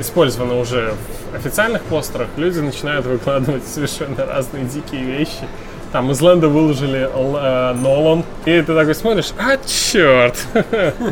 использованы 0.00 0.54
уже 0.60 0.94
в 1.32 1.36
официальных 1.36 1.82
постерах, 1.82 2.28
люди 2.36 2.58
начинают 2.60 3.06
выкладывать 3.06 3.66
совершенно 3.66 4.24
разные 4.26 4.64
дикие 4.64 5.02
вещи. 5.04 5.46
Там 5.92 6.10
из 6.10 6.20
Ленда 6.20 6.48
выложили 6.48 7.08
Л- 7.14 7.36
э, 7.36 7.72
Нолан. 7.74 8.24
И 8.46 8.60
ты 8.62 8.74
такой 8.74 8.94
смотришь, 8.94 9.30
а 9.38 9.56
черт! 9.64 10.36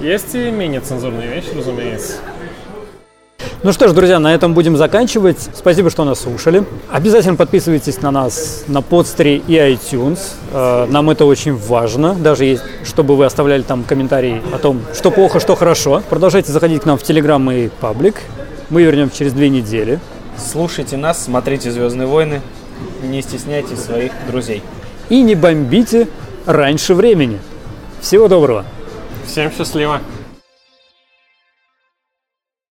Есть 0.00 0.34
и 0.34 0.50
менее 0.50 0.80
цензурные 0.80 1.28
вещи, 1.28 1.48
разумеется. 1.56 2.14
Ну 3.64 3.72
что 3.72 3.88
ж, 3.88 3.94
друзья, 3.94 4.18
на 4.18 4.34
этом 4.34 4.52
будем 4.52 4.76
заканчивать. 4.76 5.38
Спасибо, 5.54 5.88
что 5.88 6.04
нас 6.04 6.20
слушали. 6.20 6.64
Обязательно 6.92 7.34
подписывайтесь 7.36 8.02
на 8.02 8.10
нас 8.10 8.64
на 8.68 8.82
подстере 8.82 9.38
и 9.38 9.54
iTunes. 9.54 10.18
Э, 10.52 10.84
Нам 10.90 11.08
это 11.08 11.24
очень 11.24 11.56
важно, 11.56 12.14
даже 12.14 12.44
есть, 12.44 12.62
чтобы 12.84 13.16
вы 13.16 13.24
оставляли 13.24 13.62
там 13.62 13.82
комментарии 13.82 14.42
о 14.52 14.58
том, 14.58 14.82
что 14.92 15.10
плохо, 15.10 15.40
что 15.40 15.54
хорошо. 15.54 16.02
Продолжайте 16.10 16.52
заходить 16.52 16.82
к 16.82 16.84
нам 16.84 16.98
в 16.98 17.02
Телеграм 17.04 17.50
и 17.50 17.68
Паблик. 17.68 18.16
Мы 18.68 18.82
вернемся 18.82 19.16
через 19.16 19.32
две 19.32 19.48
недели. 19.48 19.98
Слушайте 20.36 20.98
нас, 20.98 21.24
смотрите 21.24 21.70
«Звездные 21.70 22.06
войны», 22.06 22.42
не 23.02 23.22
стесняйтесь 23.22 23.78
своих 23.78 24.12
друзей. 24.30 24.62
И 25.08 25.22
не 25.22 25.34
бомбите 25.34 26.08
раньше 26.44 26.92
времени. 26.94 27.38
Всего 28.02 28.28
доброго! 28.28 28.66
Всем 29.26 29.50
счастливо! 29.50 30.02